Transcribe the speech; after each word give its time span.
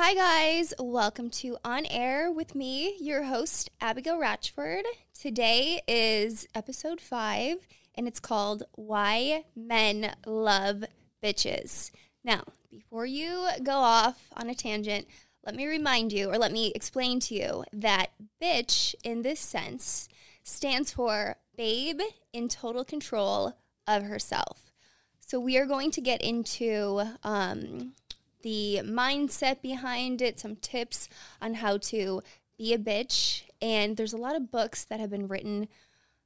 Hi, 0.00 0.14
guys. 0.14 0.72
Welcome 0.78 1.28
to 1.30 1.56
On 1.64 1.84
Air 1.86 2.30
with 2.30 2.54
me, 2.54 2.96
your 3.00 3.24
host, 3.24 3.68
Abigail 3.80 4.16
Ratchford. 4.16 4.84
Today 5.12 5.82
is 5.88 6.46
episode 6.54 7.00
five, 7.00 7.66
and 7.96 8.06
it's 8.06 8.20
called 8.20 8.62
Why 8.76 9.42
Men 9.56 10.14
Love 10.24 10.84
Bitches. 11.20 11.90
Now, 12.22 12.44
before 12.70 13.06
you 13.06 13.48
go 13.64 13.72
off 13.72 14.28
on 14.36 14.48
a 14.48 14.54
tangent, 14.54 15.08
let 15.44 15.56
me 15.56 15.66
remind 15.66 16.12
you, 16.12 16.30
or 16.30 16.38
let 16.38 16.52
me 16.52 16.70
explain 16.76 17.18
to 17.18 17.34
you, 17.34 17.64
that 17.72 18.12
bitch 18.40 18.94
in 19.02 19.22
this 19.22 19.40
sense 19.40 20.08
stands 20.44 20.92
for 20.92 21.38
babe 21.56 22.00
in 22.32 22.48
total 22.48 22.84
control 22.84 23.56
of 23.88 24.04
herself. 24.04 24.70
So, 25.18 25.40
we 25.40 25.58
are 25.58 25.66
going 25.66 25.90
to 25.90 26.00
get 26.00 26.22
into 26.22 27.02
um, 27.24 27.94
the 28.42 28.80
mindset 28.84 29.62
behind 29.62 30.22
it, 30.22 30.38
some 30.38 30.56
tips 30.56 31.08
on 31.40 31.54
how 31.54 31.78
to 31.78 32.22
be 32.56 32.72
a 32.72 32.78
bitch. 32.78 33.42
And 33.60 33.96
there's 33.96 34.12
a 34.12 34.18
lot 34.18 34.36
of 34.36 34.50
books 34.50 34.84
that 34.84 35.00
have 35.00 35.10
been 35.10 35.28
written 35.28 35.68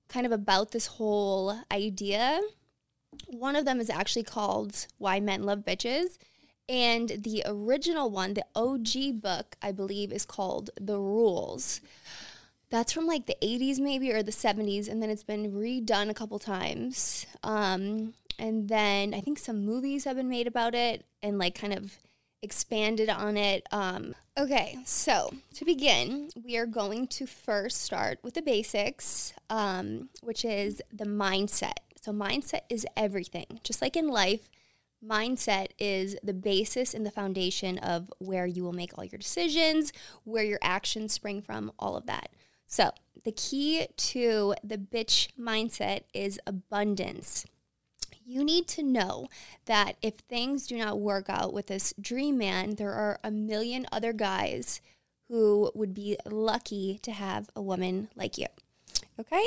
kind 0.09 0.27
of 0.27 0.32
about 0.32 0.73
this 0.73 0.87
whole 0.87 1.60
idea. 1.70 2.40
One 3.28 3.56
of 3.56 3.64
them 3.64 3.80
is 3.80 3.90
actually 3.90 4.24
called 4.24 4.87
Why 4.98 5.20
Men 5.20 5.42
Love 5.45 5.60
Bitches. 5.60 6.18
And 6.68 7.09
the 7.09 7.42
original 7.46 8.10
one, 8.10 8.34
the 8.34 8.46
OG 8.54 9.20
book, 9.20 9.56
I 9.60 9.73
believe, 9.73 10.12
is 10.12 10.24
called 10.24 10.70
The 10.80 10.98
Rules. 10.98 11.80
That's 12.70 12.92
from 12.92 13.06
like 13.06 13.26
the 13.26 13.37
80s, 13.42 13.79
maybe, 13.79 14.10
or 14.12 14.23
the 14.23 14.32
70s. 14.32 14.88
And 14.88 15.02
then 15.02 15.10
it's 15.10 15.24
been 15.24 15.52
redone 15.52 16.09
a 16.09 16.15
couple 16.15 16.38
times. 16.38 17.26
Um, 17.42 18.15
and 18.42 18.69
then 18.69 19.14
I 19.14 19.20
think 19.20 19.38
some 19.38 19.64
movies 19.64 20.05
have 20.05 20.16
been 20.16 20.28
made 20.28 20.48
about 20.48 20.74
it 20.74 21.05
and 21.23 21.38
like 21.38 21.55
kind 21.55 21.73
of 21.73 21.96
expanded 22.42 23.09
on 23.09 23.37
it. 23.37 23.65
Um, 23.70 24.16
okay, 24.37 24.78
so 24.84 25.32
to 25.55 25.65
begin, 25.65 26.28
we 26.45 26.56
are 26.56 26.66
going 26.66 27.07
to 27.07 27.26
first 27.26 27.82
start 27.82 28.18
with 28.24 28.35
the 28.35 28.43
basics, 28.43 29.32
um, 29.48 30.09
which 30.23 30.45
is 30.45 30.82
the 30.93 31.04
mindset. 31.04 31.76
So, 32.01 32.10
mindset 32.10 32.63
is 32.68 32.85
everything. 32.96 33.60
Just 33.63 33.80
like 33.80 33.96
in 33.96 34.09
life, 34.09 34.51
mindset 35.07 35.68
is 35.79 36.16
the 36.24 36.35
basis 36.35 36.95
and 36.95 37.07
the 37.07 37.13
foundation 37.13 37.79
of 37.79 38.13
where 38.18 38.46
you 38.46 38.65
will 38.65 38.73
make 38.73 38.98
all 38.98 39.04
your 39.04 39.18
decisions, 39.18 39.93
where 40.24 40.43
your 40.43 40.59
actions 40.63 41.13
spring 41.13 41.43
from, 41.43 41.70
all 41.79 41.96
of 41.96 42.07
that. 42.07 42.30
So, 42.66 42.90
the 43.24 43.30
key 43.30 43.87
to 43.96 44.57
the 44.65 44.79
bitch 44.79 45.29
mindset 45.38 46.01
is 46.13 46.40
abundance 46.45 47.46
you 48.24 48.45
need 48.45 48.66
to 48.68 48.82
know 48.82 49.28
that 49.66 49.96
if 50.02 50.15
things 50.15 50.66
do 50.66 50.76
not 50.76 51.01
work 51.01 51.26
out 51.28 51.52
with 51.52 51.66
this 51.66 51.95
dream 52.01 52.38
man, 52.38 52.76
there 52.76 52.92
are 52.92 53.18
a 53.23 53.30
million 53.30 53.87
other 53.92 54.12
guys 54.12 54.80
who 55.29 55.70
would 55.74 55.95
be 55.95 56.16
lucky 56.26 56.98
to 57.02 57.12
have 57.12 57.48
a 57.56 57.62
woman 57.62 58.09
like 58.14 58.37
you. 58.37 58.46
Okay? 59.18 59.45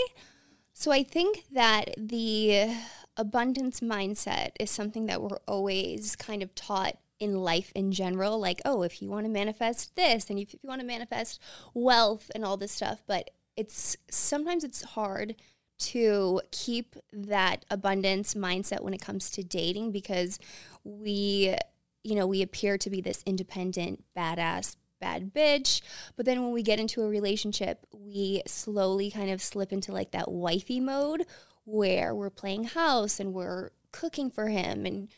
So 0.73 0.91
I 0.91 1.03
think 1.03 1.45
that 1.53 1.93
the 1.97 2.75
abundance 3.17 3.79
mindset 3.79 4.49
is 4.59 4.69
something 4.69 5.05
that 5.05 5.21
we're 5.21 5.39
always 5.47 6.15
kind 6.15 6.43
of 6.43 6.53
taught 6.55 6.97
in 7.17 7.37
life 7.37 7.71
in 7.73 7.93
general 7.93 8.37
like 8.37 8.61
oh 8.65 8.81
if 8.81 9.01
you 9.01 9.09
want 9.09 9.25
to 9.25 9.31
manifest 9.31 9.95
this 9.95 10.29
and 10.29 10.37
if 10.37 10.53
you 10.53 10.59
want 10.63 10.81
to 10.81 10.85
manifest 10.85 11.39
wealth 11.73 12.29
and 12.35 12.43
all 12.43 12.57
this 12.57 12.73
stuff 12.73 13.01
but 13.07 13.29
it's 13.55 13.95
sometimes 14.11 14.65
it's 14.65 14.81
hard 14.81 15.33
to 15.77 16.41
keep 16.51 16.95
that 17.11 17.65
abundance 17.69 18.33
mindset 18.33 18.81
when 18.81 18.93
it 18.93 19.01
comes 19.01 19.29
to 19.31 19.43
dating 19.43 19.91
because 19.91 20.39
we 20.83 21.55
you 22.03 22.15
know 22.15 22.27
we 22.27 22.41
appear 22.41 22.77
to 22.77 22.89
be 22.89 23.01
this 23.01 23.23
independent 23.25 24.03
badass 24.15 24.77
bad 25.01 25.33
bitch. 25.33 25.81
But 26.15 26.25
then 26.25 26.41
when 26.41 26.53
we 26.53 26.63
get 26.63 26.79
into 26.79 27.01
a 27.01 27.07
relationship 27.07 27.85
we 27.91 28.41
slowly 28.47 29.11
kind 29.11 29.29
of 29.29 29.41
slip 29.41 29.73
into 29.73 29.91
like 29.91 30.11
that 30.11 30.31
wifey 30.31 30.79
mode 30.79 31.25
where 31.65 32.15
we're 32.15 32.29
playing 32.29 32.65
house 32.65 33.19
and 33.19 33.33
we're 33.33 33.71
cooking 33.91 34.29
for 34.29 34.47
him 34.47 34.85
and 34.85 35.09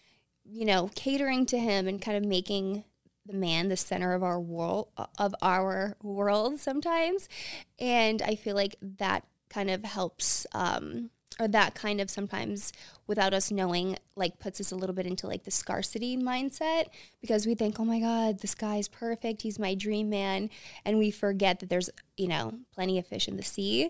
you 0.44 0.66
know 0.66 0.90
catering 0.96 1.46
to 1.48 1.60
him 1.60 1.88
and 1.88 2.02
kind 2.02 2.18
of 2.18 2.24
making 2.24 2.84
the 3.26 3.34
man 3.34 3.68
the 3.68 3.78
center 3.78 4.14
of 4.14 4.24
our 4.24 4.40
world 4.40 4.88
of 5.20 5.36
our 5.42 5.96
world 6.02 6.60
sometimes. 6.60 7.30
And 7.78 8.22
i 8.24 8.36
feel 8.36 8.56
like 8.56 8.78
that 8.82 9.24
kind 9.50 9.70
of 9.70 9.84
helps 9.84 10.46
um, 10.54 11.10
or 11.40 11.48
that 11.48 11.76
kind 11.76 12.02
of 12.02 12.10
sometimes 12.10 12.74
without 13.06 13.34
us 13.34 13.52
knowing 13.52 13.98
like 14.16 14.40
puts 14.40 14.60
us 14.60 14.72
a 14.72 14.76
little 14.76 14.96
bit 14.96 15.06
into 15.06 15.28
like 15.28 15.44
the 15.44 15.52
scarcity 15.52 16.18
mindset 16.18 16.86
because 17.22 17.46
we 17.46 17.54
think 17.56 17.80
oh 17.80 17.86
my 17.86 18.00
god 18.00 18.40
this 18.40 18.56
guy's 18.56 18.88
perfect. 18.88 19.42
He's 19.42 19.60
my 19.60 19.76
dream 19.76 20.10
man. 20.10 20.50
And 20.86 20.98
we 20.98 21.12
forget 21.12 21.60
that 21.60 21.70
there's 21.70 21.90
you 22.16 22.28
know 22.28 22.54
plenty 22.74 22.98
of 22.98 23.08
fish 23.08 23.28
in 23.28 23.38
the 23.38 23.44
sea. 23.44 23.90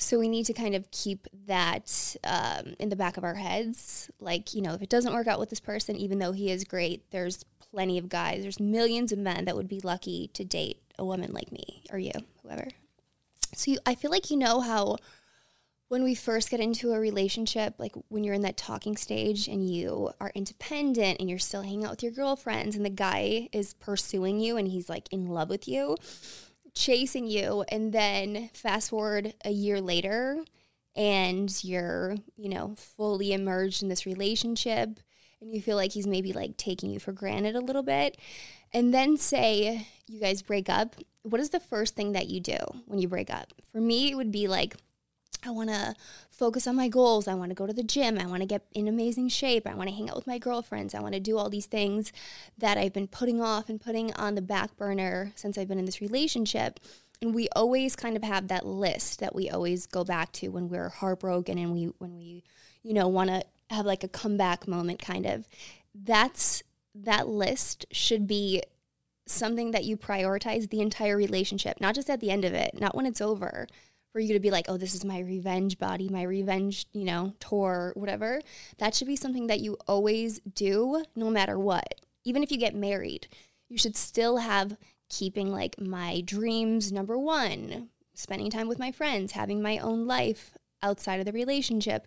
So 0.00 0.18
we 0.18 0.28
need 0.28 0.46
to 0.46 0.52
kind 0.52 0.76
of 0.76 0.88
keep 0.92 1.26
that 1.46 2.16
um, 2.22 2.74
in 2.78 2.88
the 2.88 2.94
back 2.94 3.16
of 3.16 3.24
our 3.24 3.34
heads. 3.34 4.08
Like 4.20 4.54
you 4.54 4.62
know 4.62 4.74
if 4.74 4.82
it 4.82 4.88
doesn't 4.88 5.12
work 5.12 5.26
out 5.26 5.40
with 5.40 5.50
this 5.50 5.60
person 5.60 5.96
even 5.96 6.18
though 6.18 6.32
he 6.32 6.50
is 6.50 6.64
great 6.64 7.10
there's 7.10 7.44
plenty 7.70 7.98
of 7.98 8.08
guys 8.08 8.42
there's 8.42 8.60
millions 8.60 9.12
of 9.12 9.18
men 9.18 9.44
that 9.44 9.54
would 9.54 9.68
be 9.68 9.80
lucky 9.80 10.30
to 10.32 10.44
date 10.44 10.80
a 10.98 11.04
woman 11.04 11.32
like 11.32 11.52
me 11.52 11.82
or 11.92 11.98
you 11.98 12.12
whoever 12.42 12.68
so 13.54 13.72
you, 13.72 13.78
I 13.86 13.94
feel 13.94 14.10
like 14.10 14.30
you 14.30 14.36
know 14.36 14.60
how 14.60 14.96
when 15.88 16.02
we 16.02 16.14
first 16.14 16.50
get 16.50 16.60
into 16.60 16.92
a 16.92 17.00
relationship, 17.00 17.74
like 17.78 17.94
when 18.08 18.22
you're 18.22 18.34
in 18.34 18.42
that 18.42 18.58
talking 18.58 18.96
stage 18.96 19.48
and 19.48 19.68
you 19.68 20.10
are 20.20 20.30
independent 20.34 21.18
and 21.18 21.30
you're 21.30 21.38
still 21.38 21.62
hanging 21.62 21.84
out 21.84 21.92
with 21.92 22.02
your 22.02 22.12
girlfriends 22.12 22.76
and 22.76 22.84
the 22.84 22.90
guy 22.90 23.48
is 23.52 23.72
pursuing 23.74 24.38
you 24.38 24.56
and 24.58 24.68
he's 24.68 24.88
like 24.88 25.08
in 25.10 25.26
love 25.26 25.48
with 25.48 25.66
you, 25.66 25.96
chasing 26.74 27.26
you, 27.26 27.64
and 27.70 27.92
then 27.92 28.50
fast 28.52 28.90
forward 28.90 29.34
a 29.44 29.50
year 29.50 29.80
later 29.80 30.44
and 30.94 31.64
you're, 31.64 32.16
you 32.36 32.50
know, 32.50 32.74
fully 32.76 33.32
immersed 33.32 33.82
in 33.82 33.88
this 33.88 34.04
relationship 34.04 35.00
and 35.40 35.54
you 35.54 35.62
feel 35.62 35.76
like 35.76 35.92
he's 35.92 36.06
maybe 36.06 36.32
like 36.32 36.56
taking 36.56 36.90
you 36.90 36.98
for 36.98 37.12
granted 37.12 37.56
a 37.56 37.60
little 37.60 37.82
bit. 37.82 38.18
And 38.72 38.92
then 38.92 39.16
say 39.16 39.86
you 40.06 40.20
guys 40.20 40.42
break 40.42 40.68
up 40.68 40.96
what 41.22 41.40
is 41.40 41.50
the 41.50 41.60
first 41.60 41.94
thing 41.94 42.12
that 42.12 42.28
you 42.28 42.40
do 42.40 42.56
when 42.86 42.98
you 42.98 43.08
break 43.08 43.30
up? 43.30 43.52
For 43.72 43.80
me, 43.80 44.10
it 44.10 44.14
would 44.14 44.32
be 44.32 44.48
like, 44.48 44.76
I 45.44 45.50
want 45.50 45.70
to 45.70 45.94
focus 46.30 46.66
on 46.66 46.74
my 46.74 46.88
goals. 46.88 47.28
I 47.28 47.34
want 47.34 47.50
to 47.50 47.54
go 47.54 47.66
to 47.66 47.72
the 47.72 47.82
gym. 47.82 48.18
I 48.18 48.26
want 48.26 48.42
to 48.42 48.46
get 48.46 48.64
in 48.74 48.88
amazing 48.88 49.28
shape. 49.28 49.66
I 49.66 49.74
want 49.74 49.88
to 49.88 49.94
hang 49.94 50.10
out 50.10 50.16
with 50.16 50.26
my 50.26 50.38
girlfriends. 50.38 50.94
I 50.94 51.00
want 51.00 51.14
to 51.14 51.20
do 51.20 51.38
all 51.38 51.48
these 51.48 51.66
things 51.66 52.12
that 52.56 52.76
I've 52.76 52.92
been 52.92 53.06
putting 53.06 53.40
off 53.40 53.68
and 53.68 53.80
putting 53.80 54.12
on 54.14 54.34
the 54.34 54.42
back 54.42 54.76
burner 54.76 55.32
since 55.36 55.56
I've 55.56 55.68
been 55.68 55.78
in 55.78 55.84
this 55.84 56.00
relationship. 56.00 56.80
And 57.22 57.34
we 57.34 57.48
always 57.54 57.94
kind 57.94 58.16
of 58.16 58.24
have 58.24 58.48
that 58.48 58.66
list 58.66 59.20
that 59.20 59.34
we 59.34 59.48
always 59.48 59.86
go 59.86 60.04
back 60.04 60.32
to 60.32 60.48
when 60.48 60.68
we're 60.68 60.88
heartbroken 60.88 61.58
and 61.58 61.72
we 61.72 61.84
when 61.98 62.16
we, 62.16 62.44
you 62.82 62.94
know, 62.94 63.08
want 63.08 63.30
to 63.30 63.44
have 63.70 63.86
like 63.86 64.02
a 64.04 64.08
comeback 64.08 64.66
moment 64.66 65.00
kind 65.00 65.26
of. 65.26 65.48
That's 65.94 66.62
that 67.04 67.28
list 67.28 67.86
should 67.90 68.26
be 68.26 68.62
something 69.26 69.72
that 69.72 69.84
you 69.84 69.96
prioritize 69.96 70.70
the 70.70 70.80
entire 70.80 71.16
relationship, 71.16 71.80
not 71.80 71.94
just 71.94 72.10
at 72.10 72.20
the 72.20 72.30
end 72.30 72.44
of 72.44 72.54
it, 72.54 72.80
not 72.80 72.94
when 72.94 73.06
it's 73.06 73.20
over, 73.20 73.66
for 74.12 74.20
you 74.20 74.32
to 74.32 74.40
be 74.40 74.50
like, 74.50 74.64
oh, 74.68 74.76
this 74.76 74.94
is 74.94 75.04
my 75.04 75.18
revenge 75.18 75.78
body, 75.78 76.08
my 76.08 76.22
revenge, 76.22 76.86
you 76.92 77.04
know, 77.04 77.34
tour, 77.40 77.92
whatever. 77.94 78.40
That 78.78 78.94
should 78.94 79.06
be 79.06 79.16
something 79.16 79.46
that 79.48 79.60
you 79.60 79.76
always 79.86 80.40
do 80.40 81.04
no 81.14 81.30
matter 81.30 81.58
what. 81.58 82.00
Even 82.24 82.42
if 82.42 82.50
you 82.50 82.58
get 82.58 82.74
married, 82.74 83.28
you 83.68 83.76
should 83.76 83.96
still 83.96 84.38
have 84.38 84.76
keeping 85.08 85.50
like 85.52 85.80
my 85.80 86.22
dreams 86.24 86.90
number 86.90 87.18
one, 87.18 87.90
spending 88.14 88.50
time 88.50 88.68
with 88.68 88.78
my 88.78 88.90
friends, 88.90 89.32
having 89.32 89.62
my 89.62 89.78
own 89.78 90.06
life 90.06 90.56
outside 90.82 91.20
of 91.20 91.26
the 91.26 91.32
relationship, 91.32 92.06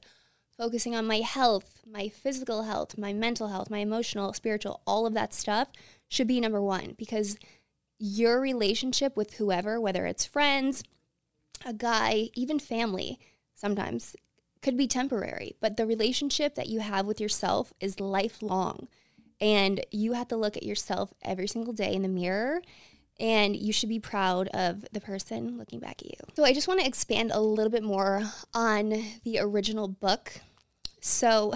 focusing 0.62 0.96
on 0.96 1.08
my 1.08 1.22
health, 1.22 1.82
my 1.92 2.08
physical 2.08 2.62
health, 2.62 2.96
my 2.96 3.12
mental 3.12 3.48
health, 3.48 3.72
my 3.72 3.80
emotional, 3.80 4.32
spiritual, 4.32 4.80
all 4.86 5.08
of 5.08 5.16
that 5.16 5.34
stuff 5.34 5.70
should 6.08 6.28
be 6.28 6.40
number 6.40 6.62
one 6.62 6.94
because 7.00 7.36
your 7.98 8.40
relationship 8.40 9.18
with 9.18 9.38
whoever, 9.38 9.82
whether 9.82 10.06
it's 10.06 10.24
friends, 10.24 10.84
a 11.66 11.74
guy, 11.74 12.30
even 12.36 12.60
family, 12.60 13.18
sometimes 13.56 14.16
could 14.62 14.78
be 14.78 14.86
temporary, 14.86 15.56
but 15.60 15.78
the 15.78 15.86
relationship 15.88 16.54
that 16.54 16.70
you 16.70 16.80
have 16.80 17.08
with 17.08 17.20
yourself 17.20 17.74
is 17.80 18.00
lifelong. 18.00 18.88
And 19.40 19.84
you 19.90 20.14
have 20.14 20.28
to 20.28 20.38
look 20.38 20.56
at 20.56 20.62
yourself 20.62 21.12
every 21.24 21.48
single 21.48 21.74
day 21.74 21.96
in 21.96 22.04
the 22.04 22.08
mirror 22.08 22.62
and 23.20 23.56
you 23.56 23.74
should 23.74 23.90
be 23.90 24.00
proud 24.00 24.48
of 24.50 24.86
the 24.92 25.02
person 25.02 25.58
looking 25.58 25.80
back 25.80 26.02
at 26.02 26.06
you. 26.06 26.18
So, 26.36 26.44
I 26.44 26.54
just 26.54 26.68
want 26.68 26.82
to 26.82 26.88
expand 26.88 27.32
a 27.32 27.40
little 27.40 27.72
bit 27.72 27.84
more 27.84 28.22
on 28.54 28.90
the 29.24 29.40
original 29.40 29.88
book. 29.88 30.34
So, 31.02 31.54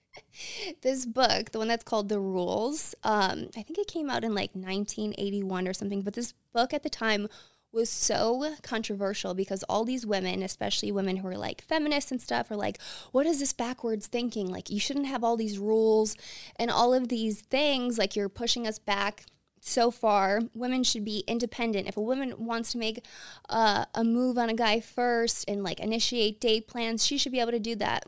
this 0.82 1.06
book, 1.06 1.52
the 1.52 1.58
one 1.58 1.68
that's 1.68 1.84
called 1.84 2.08
The 2.08 2.18
Rules, 2.18 2.94
um, 3.04 3.48
I 3.56 3.62
think 3.62 3.78
it 3.78 3.86
came 3.86 4.10
out 4.10 4.24
in 4.24 4.34
like 4.34 4.54
1981 4.54 5.68
or 5.68 5.74
something, 5.74 6.02
but 6.02 6.14
this 6.14 6.32
book 6.52 6.72
at 6.72 6.82
the 6.82 6.90
time 6.90 7.28
was 7.70 7.88
so 7.88 8.54
controversial 8.62 9.34
because 9.34 9.62
all 9.64 9.84
these 9.84 10.04
women, 10.04 10.42
especially 10.42 10.92
women 10.92 11.18
who 11.18 11.28
are 11.28 11.38
like 11.38 11.62
feminists 11.62 12.10
and 12.10 12.20
stuff, 12.20 12.50
are 12.50 12.56
like, 12.56 12.78
what 13.12 13.26
is 13.26 13.40
this 13.40 13.52
backwards 13.52 14.06
thinking? 14.06 14.50
Like, 14.50 14.68
you 14.70 14.80
shouldn't 14.80 15.06
have 15.06 15.24
all 15.24 15.36
these 15.36 15.58
rules 15.58 16.16
and 16.56 16.70
all 16.70 16.92
of 16.92 17.08
these 17.08 17.40
things. 17.40 17.98
Like, 17.98 18.16
you're 18.16 18.28
pushing 18.28 18.66
us 18.66 18.78
back 18.78 19.24
so 19.64 19.90
far, 19.90 20.40
women 20.54 20.82
should 20.82 21.04
be 21.04 21.24
independent. 21.28 21.86
If 21.86 21.96
a 21.96 22.02
woman 22.02 22.34
wants 22.36 22.72
to 22.72 22.78
make 22.78 23.04
uh, 23.48 23.84
a 23.94 24.02
move 24.02 24.36
on 24.36 24.50
a 24.50 24.54
guy 24.54 24.80
first 24.80 25.44
and 25.48 25.62
like 25.62 25.78
initiate 25.78 26.40
date 26.40 26.66
plans, 26.66 27.06
she 27.06 27.16
should 27.16 27.30
be 27.30 27.38
able 27.38 27.52
to 27.52 27.60
do 27.60 27.76
that. 27.76 28.04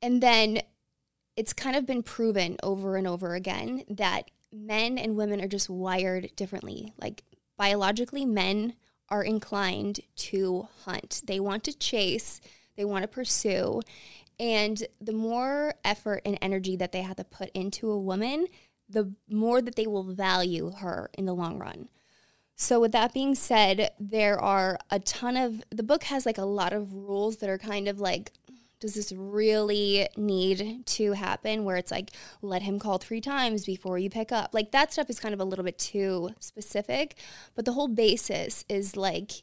And 0.00 0.22
then 0.22 0.60
it's 1.36 1.52
kind 1.52 1.76
of 1.76 1.86
been 1.86 2.02
proven 2.02 2.56
over 2.62 2.96
and 2.96 3.06
over 3.06 3.34
again 3.34 3.84
that 3.88 4.30
men 4.52 4.98
and 4.98 5.16
women 5.16 5.40
are 5.40 5.48
just 5.48 5.68
wired 5.68 6.30
differently. 6.36 6.92
Like 7.00 7.22
biologically, 7.56 8.24
men 8.24 8.74
are 9.08 9.22
inclined 9.22 10.00
to 10.16 10.68
hunt, 10.84 11.22
they 11.26 11.40
want 11.40 11.64
to 11.64 11.76
chase, 11.76 12.40
they 12.76 12.84
want 12.84 13.02
to 13.02 13.08
pursue. 13.08 13.80
And 14.38 14.86
the 15.00 15.12
more 15.12 15.74
effort 15.84 16.22
and 16.24 16.38
energy 16.40 16.76
that 16.76 16.92
they 16.92 17.02
have 17.02 17.16
to 17.16 17.24
put 17.24 17.50
into 17.50 17.90
a 17.90 17.98
woman, 17.98 18.46
the 18.88 19.12
more 19.28 19.60
that 19.60 19.74
they 19.74 19.86
will 19.86 20.04
value 20.04 20.72
her 20.78 21.10
in 21.14 21.24
the 21.24 21.34
long 21.34 21.58
run. 21.58 21.88
So, 22.54 22.80
with 22.80 22.92
that 22.92 23.14
being 23.14 23.34
said, 23.34 23.92
there 24.00 24.40
are 24.40 24.78
a 24.90 24.98
ton 24.98 25.36
of 25.36 25.62
the 25.70 25.82
book 25.82 26.04
has 26.04 26.26
like 26.26 26.38
a 26.38 26.44
lot 26.44 26.72
of 26.72 26.92
rules 26.92 27.36
that 27.36 27.50
are 27.50 27.58
kind 27.58 27.86
of 27.86 28.00
like, 28.00 28.32
does 28.80 28.94
this 28.94 29.12
really 29.12 30.08
need 30.16 30.86
to 30.86 31.12
happen? 31.12 31.64
Where 31.64 31.76
it's 31.76 31.90
like, 31.90 32.10
let 32.42 32.62
him 32.62 32.78
call 32.78 32.98
three 32.98 33.20
times 33.20 33.64
before 33.64 33.98
you 33.98 34.08
pick 34.10 34.30
up. 34.32 34.54
Like, 34.54 34.70
that 34.70 34.92
stuff 34.92 35.10
is 35.10 35.20
kind 35.20 35.34
of 35.34 35.40
a 35.40 35.44
little 35.44 35.64
bit 35.64 35.78
too 35.78 36.30
specific. 36.38 37.16
But 37.54 37.64
the 37.64 37.72
whole 37.72 37.88
basis 37.88 38.64
is 38.68 38.96
like, 38.96 39.42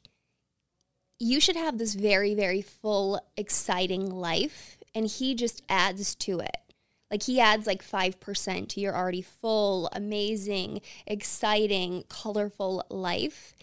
you 1.19 1.39
should 1.39 1.55
have 1.55 1.77
this 1.77 1.93
very, 1.93 2.33
very 2.33 2.61
full, 2.61 3.19
exciting 3.37 4.09
life. 4.09 4.77
And 4.93 5.07
he 5.07 5.35
just 5.35 5.61
adds 5.67 6.15
to 6.15 6.39
it. 6.39 6.57
Like 7.11 7.23
he 7.23 7.39
adds 7.39 7.67
like 7.67 7.83
5% 7.83 8.67
to 8.69 8.79
your 8.81 8.95
already 8.95 9.21
full, 9.21 9.89
amazing, 9.93 10.81
exciting, 11.05 12.03
colorful 12.09 12.83
life. 12.89 13.53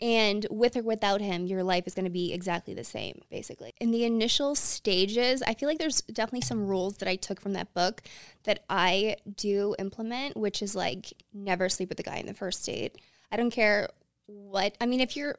And 0.00 0.46
with 0.50 0.76
or 0.76 0.82
without 0.82 1.22
him, 1.22 1.46
your 1.46 1.62
life 1.62 1.86
is 1.86 1.94
going 1.94 2.04
to 2.04 2.10
be 2.10 2.32
exactly 2.32 2.74
the 2.74 2.84
same, 2.84 3.22
basically. 3.30 3.72
In 3.80 3.92
the 3.92 4.04
initial 4.04 4.54
stages, 4.54 5.42
I 5.42 5.54
feel 5.54 5.68
like 5.68 5.78
there's 5.78 6.02
definitely 6.02 6.42
some 6.42 6.66
rules 6.66 6.98
that 6.98 7.08
I 7.08 7.16
took 7.16 7.40
from 7.40 7.54
that 7.54 7.72
book 7.72 8.02
that 8.44 8.64
I 8.68 9.16
do 9.36 9.74
implement, 9.78 10.36
which 10.36 10.60
is 10.60 10.74
like 10.74 11.12
never 11.32 11.70
sleep 11.70 11.88
with 11.88 11.96
the 11.96 12.04
guy 12.04 12.16
in 12.16 12.26
the 12.26 12.34
first 12.34 12.64
date. 12.66 12.96
I 13.32 13.36
don't 13.36 13.50
care 13.50 13.88
what, 14.26 14.76
I 14.80 14.86
mean, 14.86 15.00
if 15.00 15.16
you're, 15.16 15.38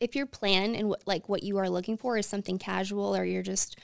if 0.00 0.14
your 0.14 0.26
plan 0.26 0.74
and 0.74 0.88
what, 0.88 1.06
like 1.06 1.28
what 1.28 1.42
you 1.42 1.56
are 1.56 1.70
looking 1.70 1.96
for 1.96 2.18
is 2.18 2.26
something 2.26 2.58
casual 2.58 3.16
or 3.16 3.24
you're 3.24 3.42
just 3.42 3.78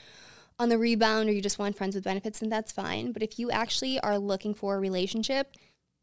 on 0.59 0.69
the 0.69 0.77
rebound 0.77 1.29
or 1.29 1.31
you 1.31 1.41
just 1.41 1.57
want 1.57 1.77
friends 1.77 1.95
with 1.95 2.03
benefits, 2.03 2.39
then 2.39 2.49
that's 2.49 2.71
fine. 2.71 3.11
But 3.11 3.23
if 3.23 3.39
you 3.39 3.49
actually 3.49 3.99
are 4.01 4.19
looking 4.19 4.53
for 4.53 4.75
a 4.75 4.79
relationship, 4.79 5.55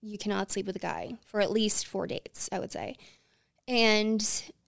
you 0.02 0.18
cannot 0.18 0.50
sleep 0.50 0.66
with 0.66 0.76
a 0.76 0.80
guy 0.80 1.18
for 1.24 1.40
at 1.40 1.52
least 1.52 1.86
four 1.86 2.06
dates, 2.06 2.48
I 2.50 2.58
would 2.58 2.72
say. 2.72 2.96
And 3.68 4.24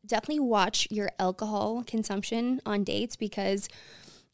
definitely 0.07 0.41
watch 0.41 0.89
your 0.91 1.11
alcohol 1.19 1.85
consumption 1.87 2.61
on 2.67 2.85
dates 2.85 3.17
because 3.17 3.69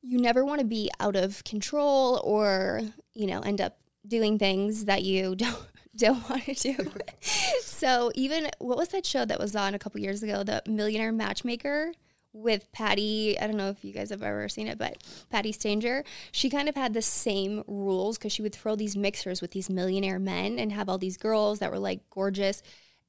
you 0.02 0.18
never 0.18 0.44
want 0.44 0.60
to 0.60 0.66
be 0.66 0.90
out 1.00 1.16
of 1.16 1.42
control 1.44 2.20
or, 2.24 2.82
you 3.14 3.26
know, 3.26 3.40
end 3.40 3.60
up 3.60 3.78
doing 4.06 4.38
things 4.38 4.84
that 4.84 5.02
you 5.02 5.34
don't 5.36 5.58
don't 5.96 6.28
want 6.28 6.44
to 6.44 6.54
do. 6.54 6.90
so 7.60 8.10
even 8.14 8.50
what 8.58 8.76
was 8.76 8.88
that 8.88 9.06
show 9.06 9.24
that 9.24 9.38
was 9.38 9.54
on 9.54 9.74
a 9.74 9.78
couple 9.78 10.00
years 10.00 10.22
ago, 10.22 10.42
the 10.42 10.62
Millionaire 10.66 11.12
Matchmaker? 11.12 11.92
with 12.34 12.70
Patti? 12.72 13.38
I 13.38 13.46
don't 13.46 13.56
know 13.56 13.70
if 13.70 13.84
you 13.84 13.92
guys 13.92 14.10
have 14.10 14.22
ever 14.22 14.48
seen 14.48 14.66
it, 14.66 14.76
but 14.76 15.02
Patti 15.30 15.52
Stanger, 15.52 16.04
she 16.32 16.50
kind 16.50 16.68
of 16.68 16.74
had 16.74 16.92
the 16.92 17.00
same 17.00 17.62
rules 17.66 18.18
because 18.18 18.32
she 18.32 18.42
would 18.42 18.54
throw 18.54 18.76
these 18.76 18.96
mixers 18.96 19.40
with 19.40 19.52
these 19.52 19.70
millionaire 19.70 20.18
men 20.18 20.58
and 20.58 20.72
have 20.72 20.88
all 20.88 20.98
these 20.98 21.16
girls 21.16 21.60
that 21.60 21.70
were 21.70 21.78
like 21.78 22.00
gorgeous. 22.10 22.62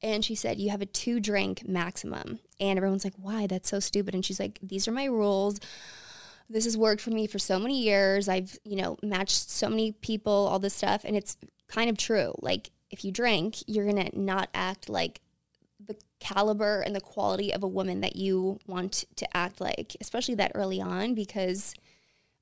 And 0.05 0.23
she 0.23 0.35
said, 0.35 0.59
You 0.59 0.69
have 0.69 0.83
a 0.83 0.85
two 0.85 1.19
drink 1.19 1.67
maximum. 1.67 2.39
And 2.59 2.77
everyone's 2.77 3.03
like, 3.03 3.15
Why? 3.17 3.47
That's 3.47 3.67
so 3.67 3.79
stupid. 3.79 4.13
And 4.13 4.23
she's 4.23 4.39
like, 4.39 4.59
These 4.61 4.87
are 4.87 4.91
my 4.91 5.05
rules. 5.05 5.59
This 6.47 6.65
has 6.65 6.77
worked 6.77 7.01
for 7.01 7.09
me 7.09 7.25
for 7.25 7.39
so 7.39 7.57
many 7.57 7.81
years. 7.81 8.29
I've, 8.29 8.55
you 8.63 8.75
know, 8.75 8.97
matched 9.01 9.49
so 9.49 9.67
many 9.67 9.93
people, 9.93 10.31
all 10.31 10.59
this 10.59 10.75
stuff. 10.75 11.03
And 11.03 11.15
it's 11.15 11.37
kind 11.67 11.89
of 11.89 11.97
true. 11.97 12.35
Like, 12.37 12.69
if 12.91 13.03
you 13.03 13.11
drink, 13.11 13.57
you're 13.65 13.91
to 13.91 14.11
not 14.13 14.49
act 14.53 14.87
like 14.87 15.21
the 15.83 15.95
caliber 16.19 16.81
and 16.81 16.95
the 16.95 17.01
quality 17.01 17.51
of 17.51 17.63
a 17.63 17.67
woman 17.67 18.01
that 18.01 18.15
you 18.15 18.59
want 18.67 19.05
to 19.15 19.35
act 19.35 19.59
like, 19.59 19.97
especially 19.99 20.35
that 20.35 20.51
early 20.53 20.79
on, 20.79 21.15
because 21.15 21.73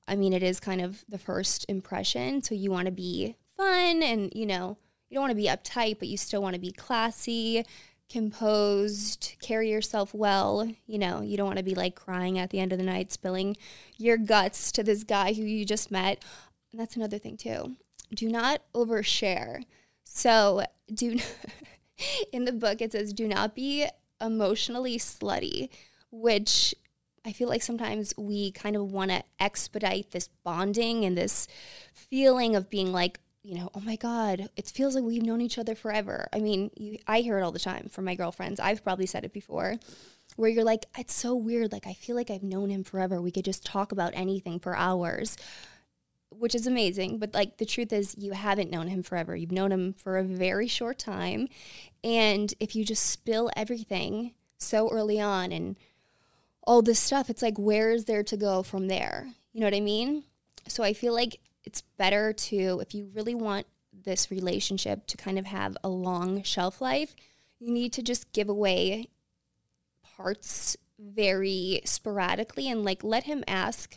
I 0.06 0.16
mean, 0.16 0.34
it 0.34 0.42
is 0.42 0.60
kind 0.60 0.82
of 0.82 1.02
the 1.08 1.18
first 1.18 1.64
impression. 1.66 2.42
So 2.42 2.54
you 2.54 2.70
want 2.70 2.86
to 2.86 2.92
be 2.92 3.36
fun 3.56 4.02
and, 4.02 4.30
you 4.34 4.44
know, 4.44 4.76
you 5.08 5.14
don't 5.14 5.22
want 5.22 5.30
to 5.30 5.36
be 5.36 5.48
uptight, 5.48 5.98
but 5.98 6.08
you 6.08 6.16
still 6.16 6.42
want 6.42 6.54
to 6.54 6.60
be 6.60 6.72
classy, 6.72 7.64
composed, 8.10 9.36
carry 9.40 9.70
yourself 9.70 10.14
well. 10.14 10.68
You 10.86 10.98
know, 10.98 11.20
you 11.22 11.36
don't 11.36 11.46
want 11.46 11.58
to 11.58 11.64
be 11.64 11.74
like 11.74 11.94
crying 11.94 12.38
at 12.38 12.50
the 12.50 12.60
end 12.60 12.72
of 12.72 12.78
the 12.78 12.84
night, 12.84 13.12
spilling 13.12 13.56
your 13.96 14.16
guts 14.16 14.72
to 14.72 14.82
this 14.82 15.04
guy 15.04 15.32
who 15.32 15.42
you 15.42 15.64
just 15.64 15.90
met. 15.90 16.24
And 16.72 16.80
that's 16.80 16.96
another 16.96 17.18
thing, 17.18 17.36
too. 17.36 17.76
Do 18.14 18.28
not 18.28 18.62
overshare. 18.74 19.64
So 20.04 20.64
do. 20.92 21.18
in 22.32 22.44
the 22.44 22.52
book 22.52 22.80
it 22.80 22.92
says 22.92 23.12
do 23.12 23.28
not 23.28 23.54
be 23.54 23.86
emotionally 24.20 24.98
slutty, 24.98 25.68
which 26.10 26.74
I 27.24 27.32
feel 27.32 27.48
like 27.48 27.62
sometimes 27.62 28.14
we 28.18 28.50
kind 28.52 28.76
of 28.76 28.92
want 28.92 29.10
to 29.10 29.22
expedite 29.40 30.10
this 30.10 30.28
bonding 30.44 31.04
and 31.04 31.16
this 31.16 31.48
feeling 31.92 32.54
of 32.54 32.68
being 32.68 32.92
like, 32.92 33.18
you 33.44 33.54
know, 33.56 33.70
oh 33.74 33.80
my 33.80 33.96
God, 33.96 34.48
it 34.56 34.66
feels 34.66 34.94
like 34.94 35.04
we've 35.04 35.22
known 35.22 35.40
each 35.40 35.58
other 35.58 35.74
forever. 35.74 36.28
I 36.32 36.40
mean, 36.40 36.70
you, 36.76 36.98
I 37.06 37.20
hear 37.20 37.38
it 37.38 37.42
all 37.42 37.52
the 37.52 37.58
time 37.58 37.88
from 37.90 38.06
my 38.06 38.14
girlfriends. 38.14 38.58
I've 38.58 38.82
probably 38.82 39.06
said 39.06 39.24
it 39.24 39.32
before, 39.32 39.76
where 40.36 40.50
you're 40.50 40.64
like, 40.64 40.86
it's 40.98 41.14
so 41.14 41.34
weird. 41.36 41.70
Like, 41.70 41.86
I 41.86 41.92
feel 41.92 42.16
like 42.16 42.30
I've 42.30 42.42
known 42.42 42.70
him 42.70 42.82
forever. 42.82 43.20
We 43.20 43.30
could 43.30 43.44
just 43.44 43.64
talk 43.64 43.92
about 43.92 44.12
anything 44.14 44.58
for 44.58 44.74
hours 44.74 45.36
which 46.38 46.54
is 46.54 46.66
amazing. 46.66 47.18
But 47.18 47.34
like 47.34 47.58
the 47.58 47.66
truth 47.66 47.92
is, 47.92 48.14
you 48.18 48.32
haven't 48.32 48.70
known 48.70 48.88
him 48.88 49.02
forever. 49.02 49.36
You've 49.36 49.52
known 49.52 49.72
him 49.72 49.92
for 49.92 50.18
a 50.18 50.24
very 50.24 50.68
short 50.68 50.98
time. 50.98 51.48
And 52.02 52.52
if 52.60 52.74
you 52.74 52.84
just 52.84 53.06
spill 53.06 53.50
everything 53.56 54.32
so 54.58 54.90
early 54.90 55.20
on 55.20 55.52
and 55.52 55.76
all 56.62 56.82
this 56.82 57.00
stuff, 57.00 57.30
it's 57.30 57.42
like, 57.42 57.58
where 57.58 57.90
is 57.90 58.06
there 58.06 58.22
to 58.24 58.36
go 58.36 58.62
from 58.62 58.88
there? 58.88 59.28
You 59.52 59.60
know 59.60 59.66
what 59.66 59.74
I 59.74 59.80
mean? 59.80 60.24
So 60.66 60.82
I 60.82 60.92
feel 60.92 61.12
like 61.14 61.40
it's 61.64 61.82
better 61.82 62.32
to, 62.32 62.80
if 62.80 62.94
you 62.94 63.10
really 63.14 63.34
want 63.34 63.66
this 63.92 64.30
relationship 64.30 65.06
to 65.06 65.16
kind 65.16 65.38
of 65.38 65.46
have 65.46 65.76
a 65.82 65.88
long 65.88 66.42
shelf 66.42 66.80
life, 66.80 67.14
you 67.58 67.72
need 67.72 67.92
to 67.94 68.02
just 68.02 68.32
give 68.32 68.48
away 68.48 69.08
parts 70.16 70.76
very 70.98 71.80
sporadically 71.84 72.68
and 72.68 72.84
like 72.84 73.02
let 73.02 73.24
him 73.24 73.42
ask 73.48 73.96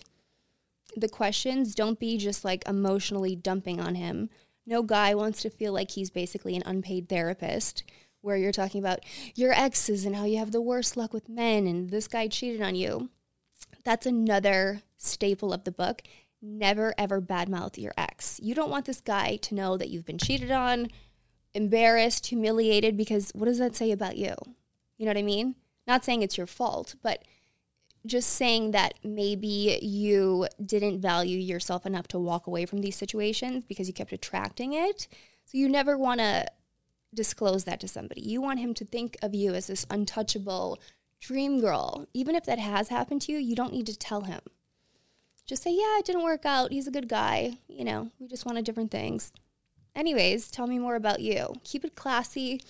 the 0.96 1.10
questions, 1.10 1.76
don't 1.76 2.00
be 2.00 2.18
just 2.18 2.44
like 2.44 2.68
emotionally 2.68 3.36
dumping 3.36 3.80
on 3.80 3.96
him. 3.96 4.30
No 4.66 4.84
guy 4.84 5.14
wants 5.14 5.42
to 5.44 5.50
feel 5.50 5.74
like 5.74 5.92
he's 5.92 6.10
basically 6.10 6.56
an 6.56 6.64
unpaid 6.66 7.08
therapist 7.08 7.84
where 8.22 8.38
you're 8.38 8.52
talking 8.52 8.82
about 8.82 9.00
your 9.36 9.54
exes 9.54 10.06
and 10.06 10.16
how 10.16 10.26
you 10.26 10.38
have 10.38 10.52
the 10.52 10.62
worst 10.62 10.98
luck 10.98 11.14
with 11.14 11.30
men 11.30 11.68
and 11.68 11.90
this 11.90 12.08
guy 12.08 12.28
cheated 12.28 12.62
on 12.62 12.76
you. 12.76 13.10
That's 13.84 14.06
another 14.06 14.82
staple 14.98 15.54
of 15.54 15.64
the 15.64 15.72
book. 15.72 16.02
Never 16.42 16.94
ever 16.98 17.22
badmouth 17.22 17.78
your 17.78 17.94
ex. 17.98 18.40
You 18.44 18.54
don't 18.54 18.70
want 18.70 18.86
this 18.86 19.02
guy 19.02 19.38
to 19.38 19.56
know 19.56 19.78
that 19.78 19.90
you've 19.90 20.06
been 20.06 20.18
cheated 20.18 20.52
on, 20.52 20.90
embarrassed, 21.54 22.28
humiliated, 22.28 22.96
because 22.96 23.32
what 23.34 23.46
does 23.46 23.58
that 23.58 23.76
say 23.76 23.92
about 23.92 24.18
you? 24.18 24.36
You 24.98 25.06
know 25.06 25.10
what 25.10 25.18
I 25.18 25.24
mean? 25.24 25.56
Not 25.88 26.04
saying 26.06 26.22
it's 26.22 26.38
your 26.38 26.48
fault, 26.48 26.96
but 27.02 27.24
just 28.06 28.30
saying 28.30 28.72
that 28.72 28.94
maybe 29.04 29.80
you 29.82 30.48
didn't 30.64 31.02
value 31.02 31.40
yourself 31.40 31.86
enough 31.86 32.08
to 32.10 32.20
walk 32.20 32.48
away 32.48 32.66
from 32.66 32.82
these 32.82 32.96
situations 32.96 33.64
because 33.66 33.88
you 33.88 33.94
kept 33.94 34.14
attracting 34.14 34.74
it. 34.74 35.08
So 35.46 35.58
you 35.58 35.68
never 35.68 35.98
want 35.98 36.20
to 36.20 36.46
disclose 37.14 37.64
that 37.64 37.80
to 37.80 37.88
somebody. 37.88 38.22
You 38.22 38.42
want 38.42 38.60
him 38.60 38.74
to 38.76 38.86
think 38.86 39.18
of 39.22 39.34
you 39.34 39.54
as 39.54 39.68
this 39.68 39.86
untouchable 39.90 40.80
dream 41.20 41.60
girl. 41.60 42.06
Even 42.14 42.36
if 42.36 42.46
that 42.46 42.60
has 42.60 42.90
happened 42.90 43.22
to 43.24 43.32
you, 43.32 43.40
you 43.40 43.56
don't 43.56 43.74
need 43.74 43.88
to 43.88 43.98
tell 43.98 44.22
him. 44.22 44.42
Just 45.48 45.64
say, 45.64 45.72
yeah, 45.72 45.98
it 45.98 46.06
didn't 46.06 46.24
work 46.24 46.46
out. 46.46 46.74
He's 46.74 46.88
a 46.88 46.92
good 46.92 47.08
guy. 47.08 47.58
You 47.70 47.86
know, 47.86 48.12
we 48.20 48.28
just 48.28 48.46
wanted 48.46 48.66
different 48.66 48.92
things. 48.92 49.32
Anyways, 49.96 50.52
tell 50.52 50.68
me 50.68 50.78
more 50.78 50.96
about 50.96 51.22
you. 51.22 51.56
Keep 51.64 51.86
it 51.86 51.96
classy 51.96 52.62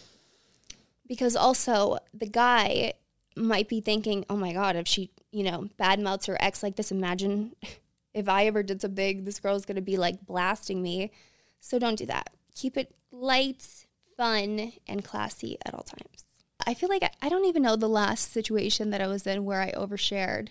because 1.07 1.35
also 1.35 1.97
the 2.13 2.27
guy 2.27 2.93
might 3.35 3.67
be 3.67 3.81
thinking, 3.81 4.25
oh 4.29 4.37
my 4.37 4.53
God, 4.53 4.75
if 4.75 4.87
she, 4.87 5.11
you 5.31 5.43
know, 5.43 5.69
bad 5.77 5.99
mouths 5.99 6.27
her 6.27 6.37
ex 6.39 6.61
like 6.61 6.75
this, 6.75 6.91
imagine 6.91 7.55
if 8.13 8.29
I 8.29 8.45
ever 8.45 8.63
did 8.63 8.81
something, 8.81 9.23
this 9.23 9.39
girl's 9.39 9.65
gonna 9.65 9.81
be 9.81 9.97
like 9.97 10.25
blasting 10.25 10.81
me. 10.81 11.11
So 11.59 11.79
don't 11.79 11.97
do 11.97 12.05
that. 12.05 12.29
Keep 12.55 12.77
it 12.77 12.95
light, 13.11 13.85
fun, 14.15 14.73
and 14.87 15.03
classy 15.03 15.57
at 15.65 15.73
all 15.73 15.83
times. 15.83 16.25
I 16.65 16.73
feel 16.73 16.89
like 16.89 17.03
I, 17.03 17.09
I 17.21 17.29
don't 17.29 17.45
even 17.45 17.63
know 17.63 17.75
the 17.75 17.89
last 17.89 18.31
situation 18.31 18.91
that 18.91 19.01
I 19.01 19.07
was 19.07 19.25
in 19.25 19.45
where 19.45 19.61
I 19.61 19.71
overshared, 19.71 20.49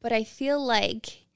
but 0.00 0.12
I 0.12 0.24
feel 0.24 0.64
like 0.64 1.27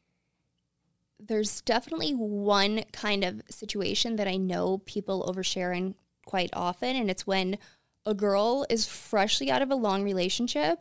there's 1.24 1.60
definitely 1.60 2.12
one 2.12 2.84
kind 2.92 3.24
of 3.24 3.42
situation 3.48 4.16
that 4.16 4.28
I 4.28 4.36
know 4.36 4.78
people 4.78 5.24
overshare 5.32 5.76
in 5.76 5.94
quite 6.26 6.50
often, 6.52 6.96
and 6.96 7.10
it's 7.10 7.26
when 7.26 7.58
a 8.04 8.14
girl 8.14 8.66
is 8.68 8.86
freshly 8.86 9.50
out 9.50 9.62
of 9.62 9.70
a 9.70 9.76
long 9.76 10.02
relationship 10.02 10.80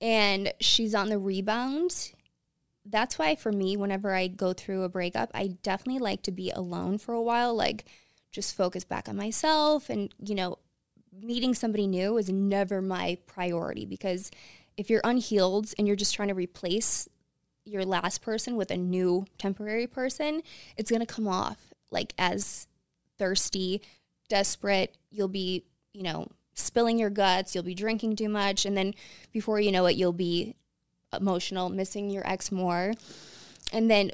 and 0.00 0.52
she's 0.60 0.94
on 0.94 1.08
the 1.08 1.18
rebound. 1.18 2.12
That's 2.84 3.18
why, 3.18 3.34
for 3.34 3.52
me, 3.52 3.76
whenever 3.76 4.14
I 4.14 4.28
go 4.28 4.52
through 4.52 4.84
a 4.84 4.88
breakup, 4.88 5.30
I 5.34 5.58
definitely 5.62 6.00
like 6.00 6.22
to 6.22 6.32
be 6.32 6.50
alone 6.50 6.98
for 6.98 7.12
a 7.12 7.22
while, 7.22 7.54
like 7.54 7.84
just 8.32 8.56
focus 8.56 8.84
back 8.84 9.08
on 9.08 9.16
myself. 9.16 9.90
And, 9.90 10.14
you 10.24 10.34
know, 10.34 10.58
meeting 11.12 11.54
somebody 11.54 11.86
new 11.86 12.16
is 12.16 12.30
never 12.30 12.80
my 12.80 13.18
priority 13.26 13.84
because 13.84 14.30
if 14.76 14.88
you're 14.88 15.02
unhealed 15.04 15.74
and 15.76 15.86
you're 15.86 15.96
just 15.96 16.14
trying 16.14 16.28
to 16.28 16.34
replace 16.34 17.08
your 17.70 17.84
last 17.84 18.20
person 18.20 18.56
with 18.56 18.70
a 18.70 18.76
new 18.76 19.26
temporary 19.38 19.86
person, 19.86 20.42
it's 20.76 20.90
going 20.90 21.00
to 21.00 21.06
come 21.06 21.28
off 21.28 21.72
like 21.90 22.12
as 22.18 22.66
thirsty, 23.18 23.80
desperate. 24.28 24.96
You'll 25.10 25.28
be, 25.28 25.64
you 25.92 26.02
know, 26.02 26.28
spilling 26.54 26.98
your 26.98 27.10
guts, 27.10 27.54
you'll 27.54 27.64
be 27.64 27.74
drinking 27.74 28.16
too 28.16 28.28
much, 28.28 28.66
and 28.66 28.76
then 28.76 28.94
before 29.32 29.60
you 29.60 29.72
know 29.72 29.86
it, 29.86 29.96
you'll 29.96 30.12
be 30.12 30.54
emotional, 31.12 31.68
missing 31.68 32.10
your 32.10 32.26
ex 32.26 32.52
more, 32.52 32.94
and 33.72 33.90
then 33.90 34.10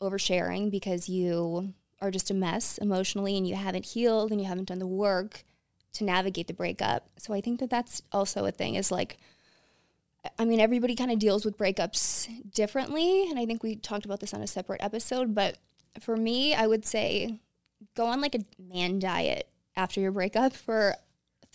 oversharing 0.00 0.70
because 0.70 1.08
you 1.08 1.74
are 2.00 2.10
just 2.10 2.30
a 2.30 2.34
mess 2.34 2.78
emotionally 2.78 3.36
and 3.36 3.46
you 3.46 3.54
haven't 3.54 3.84
healed 3.84 4.30
and 4.30 4.40
you 4.40 4.46
haven't 4.46 4.68
done 4.68 4.78
the 4.78 4.86
work 4.86 5.44
to 5.92 6.04
navigate 6.04 6.46
the 6.46 6.54
breakup. 6.54 7.08
So 7.18 7.34
I 7.34 7.40
think 7.40 7.60
that 7.60 7.70
that's 7.70 8.02
also 8.12 8.46
a 8.46 8.52
thing 8.52 8.76
is 8.76 8.90
like 8.90 9.18
I 10.38 10.44
mean 10.44 10.60
everybody 10.60 10.94
kind 10.94 11.10
of 11.10 11.18
deals 11.18 11.44
with 11.44 11.56
breakups 11.56 12.28
differently 12.52 13.28
and 13.30 13.38
I 13.38 13.46
think 13.46 13.62
we 13.62 13.76
talked 13.76 14.04
about 14.04 14.20
this 14.20 14.34
on 14.34 14.42
a 14.42 14.46
separate 14.46 14.82
episode, 14.82 15.34
but 15.34 15.58
for 15.98 16.16
me, 16.16 16.54
I 16.54 16.66
would 16.66 16.84
say 16.84 17.40
go 17.94 18.06
on 18.06 18.20
like 18.20 18.34
a 18.34 18.44
man 18.58 18.98
diet 18.98 19.48
after 19.76 20.00
your 20.00 20.12
breakup 20.12 20.54
for 20.54 20.96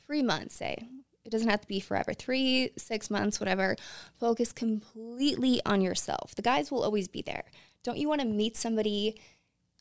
three 0.05 0.24
months, 0.24 0.55
say. 0.55 0.88
It 1.24 1.31
doesn't 1.31 1.50
have 1.50 1.62
to 1.62 1.67
be 1.67 1.79
forever. 1.79 2.13
Three, 2.13 2.69
six 2.77 3.10
months, 3.10 3.39
whatever. 3.39 3.75
Focus 4.19 4.53
completely 4.53 5.60
on 5.65 5.81
yourself. 5.81 6.36
The 6.36 6.43
guys 6.43 6.69
will 6.69 6.84
always 6.84 7.07
be 7.07 7.24
there. 7.24 7.45
Don't 7.84 7.98
you 7.98 8.07
want 8.07 8.22
to 8.22 8.27
meet 8.27 8.55
somebody 8.55 9.19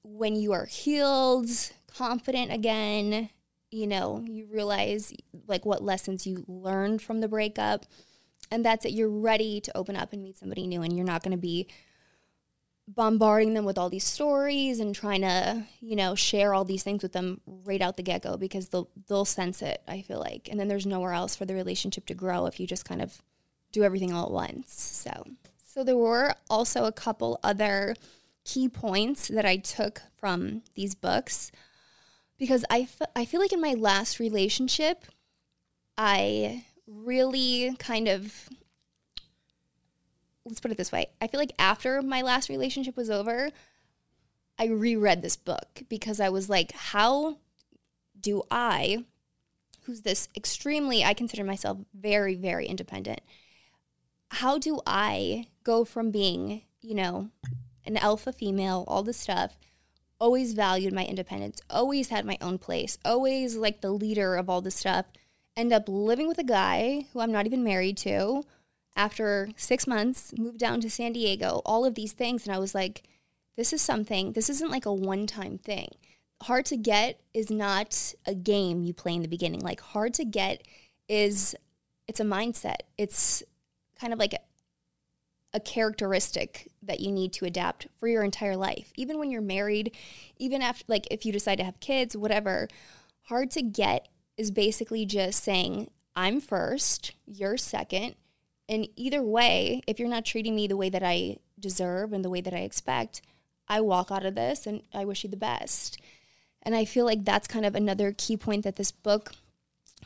when 0.02 0.36
you 0.36 0.52
are 0.52 0.64
healed, 0.64 1.50
confident 1.94 2.50
again? 2.50 3.28
You 3.70 3.86
know, 3.86 4.24
you 4.26 4.46
realize 4.46 5.12
like 5.46 5.66
what 5.66 5.82
lessons 5.82 6.26
you 6.26 6.44
learned 6.48 7.02
from 7.02 7.20
the 7.20 7.28
breakup. 7.28 7.84
And 8.50 8.64
that's 8.64 8.84
it. 8.84 8.92
You're 8.92 9.08
ready 9.08 9.60
to 9.60 9.76
open 9.76 9.96
up 9.96 10.12
and 10.12 10.22
meet 10.22 10.38
somebody 10.38 10.66
new, 10.66 10.82
and 10.82 10.96
you're 10.96 11.06
not 11.06 11.22
going 11.22 11.32
to 11.32 11.38
be 11.38 11.66
bombarding 12.86 13.54
them 13.54 13.64
with 13.64 13.78
all 13.78 13.88
these 13.88 14.04
stories 14.04 14.78
and 14.78 14.94
trying 14.94 15.22
to, 15.22 15.64
you 15.80 15.96
know, 15.96 16.14
share 16.14 16.52
all 16.52 16.64
these 16.64 16.82
things 16.82 17.02
with 17.02 17.12
them 17.12 17.40
right 17.46 17.80
out 17.80 17.96
the 17.96 18.02
get-go 18.02 18.36
because 18.36 18.68
they'll 18.68 18.90
they'll 19.08 19.24
sense 19.24 19.62
it, 19.62 19.82
I 19.88 20.02
feel 20.02 20.20
like. 20.20 20.48
And 20.50 20.60
then 20.60 20.68
there's 20.68 20.86
nowhere 20.86 21.14
else 21.14 21.34
for 21.34 21.46
the 21.46 21.54
relationship 21.54 22.06
to 22.06 22.14
grow 22.14 22.46
if 22.46 22.60
you 22.60 22.66
just 22.66 22.84
kind 22.84 23.00
of 23.00 23.22
do 23.72 23.82
everything 23.82 24.12
all 24.12 24.26
at 24.26 24.32
once. 24.32 24.72
So, 24.72 25.24
so 25.66 25.82
there 25.82 25.96
were 25.96 26.34
also 26.50 26.84
a 26.84 26.92
couple 26.92 27.40
other 27.42 27.96
key 28.44 28.68
points 28.68 29.28
that 29.28 29.46
I 29.46 29.56
took 29.56 30.02
from 30.18 30.62
these 30.74 30.94
books 30.94 31.50
because 32.38 32.64
I, 32.68 32.80
f- 32.80 33.10
I 33.16 33.24
feel 33.24 33.40
like 33.40 33.54
in 33.54 33.60
my 33.60 33.72
last 33.72 34.20
relationship 34.20 35.06
I 35.96 36.64
really 36.86 37.74
kind 37.78 38.08
of 38.08 38.48
let's 40.44 40.60
put 40.60 40.70
it 40.70 40.76
this 40.76 40.92
way. 40.92 41.06
I 41.20 41.26
feel 41.26 41.40
like 41.40 41.54
after 41.58 42.02
my 42.02 42.22
last 42.22 42.48
relationship 42.48 42.96
was 42.96 43.10
over, 43.10 43.50
I 44.58 44.66
reread 44.66 45.22
this 45.22 45.36
book 45.36 45.82
because 45.88 46.20
I 46.20 46.28
was 46.28 46.48
like, 46.48 46.72
how 46.72 47.38
do 48.18 48.42
I, 48.50 49.04
who's 49.82 50.02
this 50.02 50.28
extremely, 50.36 51.02
I 51.02 51.14
consider 51.14 51.44
myself 51.44 51.78
very, 51.94 52.34
very 52.34 52.66
independent, 52.66 53.20
how 54.30 54.58
do 54.58 54.80
I 54.86 55.46
go 55.62 55.84
from 55.84 56.10
being, 56.10 56.62
you 56.80 56.94
know, 56.94 57.30
an 57.86 57.96
alpha 57.96 58.32
female, 58.32 58.84
all 58.86 59.02
this 59.02 59.18
stuff, 59.18 59.56
always 60.20 60.52
valued 60.52 60.92
my 60.92 61.04
independence, 61.04 61.60
always 61.68 62.08
had 62.08 62.24
my 62.24 62.38
own 62.40 62.58
place, 62.58 62.98
always 63.04 63.56
like 63.56 63.80
the 63.80 63.90
leader 63.90 64.36
of 64.36 64.48
all 64.48 64.60
this 64.60 64.76
stuff, 64.76 65.06
end 65.56 65.73
up 65.73 65.88
living 65.88 66.28
with 66.28 66.38
a 66.38 66.44
guy 66.44 67.06
who 67.12 67.20
I'm 67.20 67.32
not 67.32 67.46
even 67.46 67.62
married 67.62 67.96
to 67.99 68.44
after 68.96 69.49
six 69.56 69.87
months, 69.87 70.32
moved 70.38 70.58
down 70.58 70.80
to 70.80 70.90
San 70.90 71.12
Diego, 71.12 71.62
all 71.64 71.84
of 71.84 71.94
these 71.94 72.12
things. 72.12 72.46
And 72.46 72.54
I 72.54 72.58
was 72.58 72.75
like, 72.75 73.02
this 73.56 73.73
is 73.73 73.82
something, 73.82 74.32
this 74.32 74.49
isn't 74.50 74.70
like 74.70 74.87
a 74.87 74.92
one 74.92 75.26
time 75.26 75.58
thing. 75.58 75.88
Hard 76.42 76.66
to 76.66 76.76
get 76.76 77.20
is 77.32 77.50
not 77.50 78.14
a 78.26 78.34
game 78.34 78.82
you 78.82 78.92
play 78.92 79.14
in 79.14 79.23
the 79.23 79.28
beginning. 79.28 79.61
Like, 79.61 79.80
hard 79.80 80.14
to 80.14 80.25
get 80.25 80.62
is, 81.08 81.54
it's 82.08 82.20
a 82.20 82.25
mindset. 82.25 82.80
It's 82.99 83.42
kind 83.99 84.12
of 84.12 84.18
like 84.18 84.34
a, 84.34 84.38
a 85.54 85.61
characteristic 85.61 86.70
that 86.82 87.00
you 87.00 87.12
need 87.12 87.32
to 87.34 87.46
adapt 87.46 87.87
for 87.96 88.08
your 88.08 88.25
entire 88.25 88.56
life. 88.56 88.92
Even 88.96 89.18
when 89.18 89.30
you're 89.30 89.40
married, 89.40 89.94
even 90.37 90.61
after, 90.61 90.84
like, 90.88 91.06
if 91.11 91.25
you 91.25 91.32
decide 91.32 91.56
to 91.56 91.64
have 91.64 91.78
kids, 91.80 92.16
whatever, 92.16 92.68
hard 93.23 93.50
to 93.52 93.62
get 93.62 94.08
is 94.36 94.50
basically 94.50 95.06
just 95.06 95.42
saying, 95.42 95.90
I'm 96.16 96.40
first, 96.40 97.12
you're 97.26 97.56
second, 97.56 98.14
and 98.68 98.88
either 98.96 99.22
way, 99.22 99.82
if 99.86 99.98
you're 99.98 100.08
not 100.08 100.24
treating 100.24 100.54
me 100.54 100.66
the 100.66 100.76
way 100.76 100.88
that 100.88 101.02
I 101.02 101.38
deserve 101.58 102.12
and 102.12 102.24
the 102.24 102.30
way 102.30 102.40
that 102.40 102.54
I 102.54 102.58
expect, 102.58 103.22
I 103.68 103.80
walk 103.80 104.10
out 104.10 104.24
of 104.24 104.34
this 104.34 104.66
and 104.66 104.82
I 104.92 105.04
wish 105.04 105.24
you 105.24 105.30
the 105.30 105.36
best. 105.36 106.00
And 106.62 106.74
I 106.74 106.84
feel 106.84 107.04
like 107.04 107.24
that's 107.24 107.46
kind 107.46 107.66
of 107.66 107.74
another 107.74 108.14
key 108.16 108.36
point 108.36 108.64
that 108.64 108.76
this 108.76 108.90
book 108.90 109.32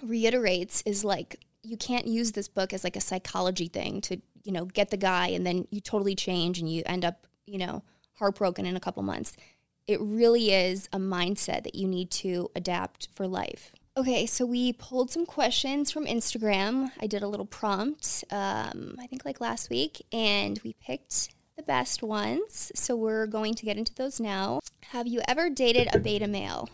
reiterates 0.02 0.82
is 0.82 1.04
like 1.04 1.44
you 1.62 1.76
can't 1.76 2.06
use 2.06 2.32
this 2.32 2.48
book 2.48 2.72
as 2.72 2.84
like 2.84 2.96
a 2.96 3.00
psychology 3.00 3.68
thing 3.68 4.00
to, 4.02 4.20
you 4.42 4.52
know, 4.52 4.64
get 4.64 4.90
the 4.90 4.96
guy 4.96 5.28
and 5.28 5.46
then 5.46 5.66
you 5.70 5.80
totally 5.80 6.14
change 6.14 6.58
and 6.58 6.70
you 6.70 6.82
end 6.86 7.04
up, 7.04 7.26
you 7.46 7.58
know, 7.58 7.82
heartbroken 8.14 8.66
in 8.66 8.76
a 8.76 8.80
couple 8.80 9.02
months. 9.02 9.36
It 9.86 10.00
really 10.00 10.52
is 10.52 10.88
a 10.92 10.98
mindset 10.98 11.64
that 11.64 11.74
you 11.74 11.86
need 11.86 12.10
to 12.12 12.50
adapt 12.54 13.08
for 13.12 13.26
life. 13.26 13.72
Okay, 13.98 14.26
so 14.26 14.46
we 14.46 14.72
pulled 14.72 15.10
some 15.10 15.26
questions 15.26 15.90
from 15.90 16.06
Instagram. 16.06 16.92
I 17.00 17.08
did 17.08 17.24
a 17.24 17.26
little 17.26 17.44
prompt, 17.44 18.22
um, 18.30 18.94
I 19.00 19.08
think 19.08 19.24
like 19.24 19.40
last 19.40 19.70
week, 19.70 20.06
and 20.12 20.60
we 20.62 20.74
picked 20.74 21.34
the 21.56 21.64
best 21.64 22.00
ones. 22.00 22.70
So 22.76 22.94
we're 22.94 23.26
going 23.26 23.54
to 23.54 23.64
get 23.64 23.76
into 23.76 23.92
those 23.92 24.20
now. 24.20 24.60
Have 24.90 25.08
you 25.08 25.20
ever 25.26 25.50
dated 25.50 25.88
a 25.92 25.98
beta 25.98 26.28
male? 26.28 26.68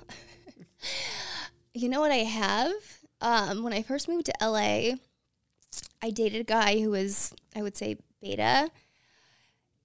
you 1.75 1.89
know 1.89 2.01
what 2.01 2.13
I 2.13 2.25
have? 2.25 2.75
Um, 3.23 3.63
when 3.63 3.73
I 3.73 3.81
first 3.81 4.07
moved 4.07 4.27
to 4.27 4.35
LA, 4.43 4.97
I 6.03 6.11
dated 6.11 6.43
a 6.43 6.45
guy 6.45 6.79
who 6.79 6.91
was, 6.91 7.33
I 7.57 7.63
would 7.63 7.75
say, 7.75 7.97
beta. 8.21 8.69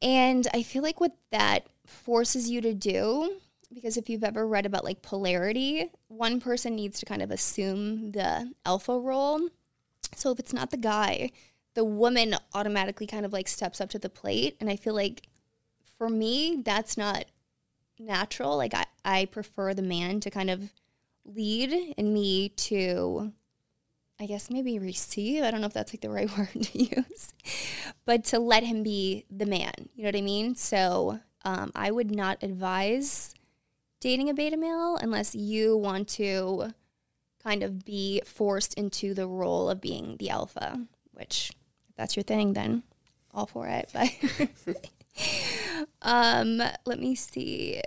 And 0.01 0.46
I 0.53 0.62
feel 0.62 0.84
like 0.84 1.00
what 1.00 1.15
that 1.31 1.67
forces 1.86 2.50
you 2.50 2.60
to 2.60 2.74
do 2.74 3.39
because 3.73 3.97
if 3.97 4.09
you've 4.09 4.23
ever 4.23 4.47
read 4.47 4.65
about 4.65 4.83
like 4.83 5.01
polarity, 5.01 5.89
one 6.07 6.39
person 6.39 6.75
needs 6.75 6.99
to 6.99 7.05
kind 7.05 7.21
of 7.21 7.31
assume 7.31 8.11
the 8.11 8.51
alpha 8.65 8.97
role. 8.97 9.49
So 10.15 10.31
if 10.31 10.39
it's 10.39 10.53
not 10.53 10.71
the 10.71 10.77
guy, 10.77 11.31
the 11.75 11.85
woman 11.85 12.35
automatically 12.53 13.07
kind 13.07 13.25
of 13.25 13.33
like 13.33 13.47
steps 13.47 13.79
up 13.79 13.89
to 13.91 13.99
the 13.99 14.09
plate. 14.09 14.57
And 14.59 14.69
I 14.69 14.75
feel 14.75 14.95
like 14.95 15.27
for 15.97 16.09
me, 16.09 16.61
that's 16.65 16.97
not 16.97 17.25
natural. 17.99 18.57
Like 18.57 18.73
I, 18.73 18.85
I 19.05 19.25
prefer 19.25 19.73
the 19.73 19.81
man 19.81 20.19
to 20.21 20.31
kind 20.31 20.49
of 20.49 20.71
lead 21.25 21.93
and 21.97 22.13
me 22.13 22.49
to 22.49 23.33
I 24.21 24.25
guess 24.25 24.49
maybe 24.49 24.79
receive. 24.79 25.43
I 25.43 25.51
don't 25.51 25.61
know 25.61 25.67
if 25.67 25.73
that's 25.73 25.93
like 25.93 26.01
the 26.01 26.09
right 26.09 26.29
word 26.38 26.49
to 26.61 26.77
use, 26.77 27.33
but 28.05 28.25
to 28.25 28.39
let 28.39 28.63
him 28.63 28.83
be 28.83 29.25
the 29.29 29.45
man. 29.45 29.71
You 29.95 30.03
know 30.03 30.09
what 30.09 30.15
I 30.17 30.21
mean? 30.21 30.55
So 30.55 31.19
um, 31.45 31.71
I 31.73 31.91
would 31.91 32.11
not 32.11 32.39
advise 32.41 33.33
dating 34.00 34.29
a 34.29 34.34
beta 34.34 34.58
male 34.58 34.98
unless 34.98 35.36
you 35.36 35.75
want 35.77 36.08
to 36.08 36.74
kind 37.44 37.63
of 37.63 37.86
be 37.86 38.22
forced 38.25 38.74
into 38.75 39.13
the 39.13 39.27
role 39.27 39.70
of 39.70 39.82
being 39.82 40.18
the 40.18 40.29
alpha, 40.29 40.86
which 41.13 41.51
if 41.89 41.96
that's 41.96 42.15
your 42.15 42.24
thing, 42.24 42.53
then 42.53 42.84
all 43.34 43.46
for 43.46 43.68
it. 43.68 43.89
But 43.94 44.12
um, 46.01 46.62
let 46.86 47.00
me 47.00 47.15
see. 47.15 47.82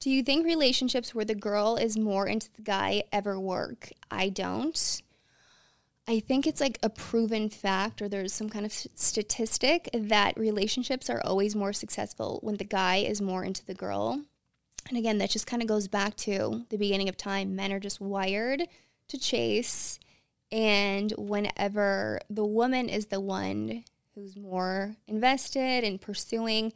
Do 0.00 0.10
you 0.10 0.24
think 0.24 0.44
relationships 0.44 1.14
where 1.14 1.24
the 1.24 1.36
girl 1.36 1.76
is 1.76 1.96
more 1.96 2.26
into 2.26 2.48
the 2.56 2.62
guy 2.62 3.04
ever 3.12 3.38
work? 3.38 3.90
I 4.10 4.30
don't. 4.30 5.00
I 6.08 6.18
think 6.18 6.46
it's 6.46 6.60
like 6.60 6.78
a 6.82 6.90
proven 6.90 7.48
fact, 7.48 8.02
or 8.02 8.08
there's 8.08 8.32
some 8.32 8.48
kind 8.48 8.66
of 8.66 8.72
statistic 8.72 9.88
that 9.94 10.36
relationships 10.36 11.08
are 11.08 11.22
always 11.24 11.54
more 11.54 11.72
successful 11.72 12.40
when 12.42 12.56
the 12.56 12.64
guy 12.64 12.96
is 12.96 13.20
more 13.20 13.44
into 13.44 13.64
the 13.64 13.74
girl. 13.74 14.20
And 14.88 14.98
again, 14.98 15.18
that 15.18 15.30
just 15.30 15.46
kind 15.46 15.62
of 15.62 15.68
goes 15.68 15.86
back 15.86 16.16
to 16.18 16.66
the 16.70 16.76
beginning 16.76 17.08
of 17.08 17.16
time. 17.16 17.54
Men 17.54 17.72
are 17.72 17.78
just 17.78 18.00
wired 18.00 18.64
to 19.08 19.18
chase. 19.18 20.00
And 20.50 21.12
whenever 21.16 22.20
the 22.28 22.44
woman 22.44 22.88
is 22.88 23.06
the 23.06 23.20
one 23.20 23.84
who's 24.14 24.36
more 24.36 24.96
invested 25.06 25.84
in 25.84 25.98
pursuing, 25.98 26.72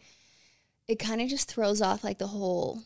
it 0.87 1.01
kind 1.01 1.21
of 1.21 1.29
just 1.29 1.49
throws 1.49 1.83
off 1.83 2.05
like 2.05 2.19
the 2.19 2.29
whole 2.29 2.83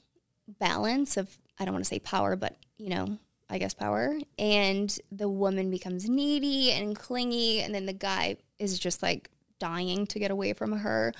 balance 0.58 1.16
of 1.16 1.38
I 1.58 1.66
don't 1.66 1.74
want 1.74 1.84
to 1.84 1.88
say 1.88 1.98
power, 1.98 2.34
but 2.34 2.56
you 2.78 2.88
know, 2.88 3.18
I 3.50 3.58
guess 3.58 3.74
power. 3.74 4.16
And 4.38 4.96
the 5.10 5.28
woman 5.28 5.70
becomes 5.70 6.08
needy 6.08 6.70
and 6.70 6.96
clingy, 6.96 7.60
and 7.60 7.74
then 7.74 7.86
the 7.86 7.92
guy 7.92 8.36
is 8.58 8.78
just 8.78 9.02
like 9.02 9.28
dying 9.58 10.06
to 10.06 10.18
get 10.18 10.30
away 10.30 10.52
from 10.52 10.72
her 10.72 11.12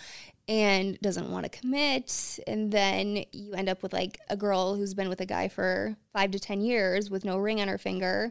and 0.49 0.99
doesn't 1.01 1.31
want 1.31 1.45
to 1.45 1.61
commit. 1.61 2.41
And 2.47 2.73
then 2.73 3.25
you 3.33 3.53
end 3.55 3.69
up 3.69 3.83
with 3.83 3.93
like 3.93 4.19
a 4.29 4.37
girl 4.37 4.75
who's 4.75 4.95
been 4.95 5.09
with 5.09 5.21
a 5.21 5.27
guy 5.27 5.49
for 5.49 5.97
five 6.13 6.31
to 6.33 6.41
10 6.41 6.61
years 6.61 7.11
with 7.11 7.25
no 7.25 7.39
ring 7.39 7.61
on 7.61 7.69
her 7.69 7.79
finger. 7.79 8.31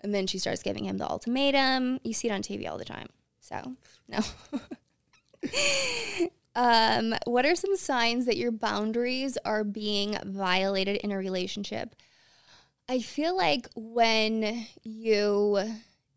And 0.00 0.14
then 0.14 0.26
she 0.26 0.38
starts 0.38 0.62
giving 0.62 0.84
him 0.84 0.98
the 0.98 1.08
ultimatum. 1.08 2.00
You 2.02 2.12
see 2.12 2.28
it 2.28 2.32
on 2.32 2.42
TV 2.42 2.68
all 2.68 2.78
the 2.78 2.84
time. 2.84 3.08
So, 3.40 3.76
no. 4.08 4.18
um, 6.56 7.14
what 7.26 7.44
are 7.44 7.54
some 7.54 7.76
signs 7.76 8.26
that 8.26 8.36
your 8.36 8.50
boundaries 8.50 9.36
are 9.44 9.62
being 9.62 10.16
violated 10.24 10.96
in 10.96 11.12
a 11.12 11.18
relationship? 11.18 11.94
I 12.90 12.98
feel 12.98 13.36
like 13.36 13.68
when 13.76 14.66
you 14.82 15.62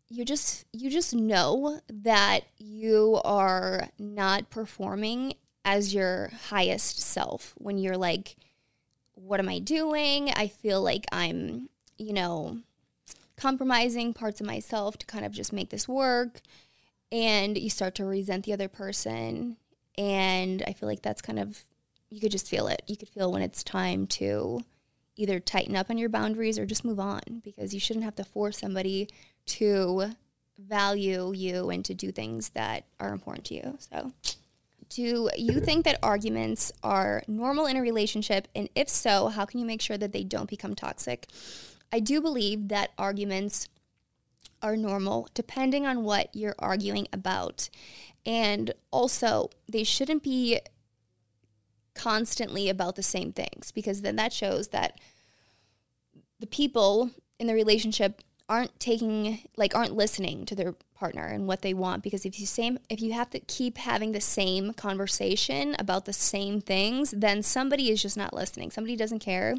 you 0.08 0.24
just 0.24 0.64
you 0.72 0.90
just 0.90 1.14
know 1.14 1.78
that 1.88 2.40
you 2.58 3.20
are 3.24 3.90
not 3.96 4.50
performing 4.50 5.34
as 5.64 5.94
your 5.94 6.32
highest 6.48 6.98
self 7.00 7.54
when 7.58 7.78
you're 7.78 7.96
like 7.96 8.34
what 9.14 9.38
am 9.38 9.48
I 9.48 9.60
doing? 9.60 10.30
I 10.30 10.48
feel 10.48 10.82
like 10.82 11.06
I'm, 11.12 11.68
you 11.96 12.12
know, 12.12 12.58
compromising 13.36 14.12
parts 14.12 14.40
of 14.40 14.46
myself 14.48 14.98
to 14.98 15.06
kind 15.06 15.24
of 15.24 15.30
just 15.30 15.52
make 15.52 15.70
this 15.70 15.86
work 15.86 16.40
and 17.12 17.56
you 17.56 17.70
start 17.70 17.94
to 17.94 18.04
resent 18.04 18.46
the 18.46 18.52
other 18.52 18.68
person 18.68 19.58
and 19.96 20.60
I 20.66 20.72
feel 20.72 20.88
like 20.88 21.02
that's 21.02 21.22
kind 21.22 21.38
of 21.38 21.62
you 22.10 22.20
could 22.20 22.32
just 22.32 22.48
feel 22.48 22.66
it. 22.66 22.82
You 22.88 22.96
could 22.96 23.10
feel 23.10 23.30
when 23.30 23.42
it's 23.42 23.62
time 23.62 24.08
to 24.08 24.64
either 25.16 25.38
tighten 25.40 25.76
up 25.76 25.90
on 25.90 25.98
your 25.98 26.08
boundaries 26.08 26.58
or 26.58 26.66
just 26.66 26.84
move 26.84 27.00
on 27.00 27.20
because 27.42 27.72
you 27.72 27.80
shouldn't 27.80 28.04
have 28.04 28.16
to 28.16 28.24
force 28.24 28.58
somebody 28.58 29.08
to 29.46 30.12
value 30.58 31.32
you 31.34 31.70
and 31.70 31.84
to 31.84 31.94
do 31.94 32.12
things 32.12 32.50
that 32.50 32.84
are 33.00 33.12
important 33.12 33.44
to 33.46 33.54
you. 33.54 33.78
So, 33.78 34.12
do 34.90 35.28
you 35.36 35.60
think 35.60 35.84
that 35.84 35.98
arguments 36.02 36.70
are 36.82 37.22
normal 37.26 37.66
in 37.66 37.76
a 37.76 37.82
relationship? 37.82 38.46
And 38.54 38.68
if 38.74 38.88
so, 38.88 39.28
how 39.28 39.44
can 39.44 39.58
you 39.58 39.66
make 39.66 39.80
sure 39.80 39.98
that 39.98 40.12
they 40.12 40.22
don't 40.22 40.48
become 40.48 40.74
toxic? 40.74 41.26
I 41.92 42.00
do 42.00 42.20
believe 42.20 42.68
that 42.68 42.92
arguments 42.98 43.68
are 44.62 44.76
normal 44.76 45.28
depending 45.34 45.86
on 45.86 46.04
what 46.04 46.30
you're 46.34 46.54
arguing 46.58 47.08
about. 47.12 47.68
And 48.26 48.72
also, 48.90 49.50
they 49.68 49.84
shouldn't 49.84 50.22
be 50.22 50.60
constantly 51.94 52.68
about 52.68 52.96
the 52.96 53.02
same 53.02 53.32
things 53.32 53.70
because 53.72 54.02
then 54.02 54.16
that 54.16 54.32
shows 54.32 54.68
that 54.68 54.98
the 56.40 56.46
people 56.46 57.10
in 57.38 57.46
the 57.46 57.54
relationship 57.54 58.22
aren't 58.48 58.78
taking 58.78 59.38
like 59.56 59.74
aren't 59.74 59.94
listening 59.94 60.44
to 60.44 60.54
their 60.54 60.74
partner 60.94 61.24
and 61.24 61.46
what 61.46 61.62
they 61.62 61.72
want 61.72 62.02
because 62.02 62.26
if 62.26 62.38
you 62.38 62.46
same 62.46 62.78
if 62.90 63.00
you 63.00 63.12
have 63.12 63.30
to 63.30 63.40
keep 63.40 63.78
having 63.78 64.12
the 64.12 64.20
same 64.20 64.74
conversation 64.74 65.74
about 65.78 66.04
the 66.04 66.12
same 66.12 66.60
things 66.60 67.12
then 67.16 67.42
somebody 67.42 67.90
is 67.90 68.02
just 68.02 68.16
not 68.16 68.34
listening. 68.34 68.70
Somebody 68.70 68.96
doesn't 68.96 69.20
care. 69.20 69.54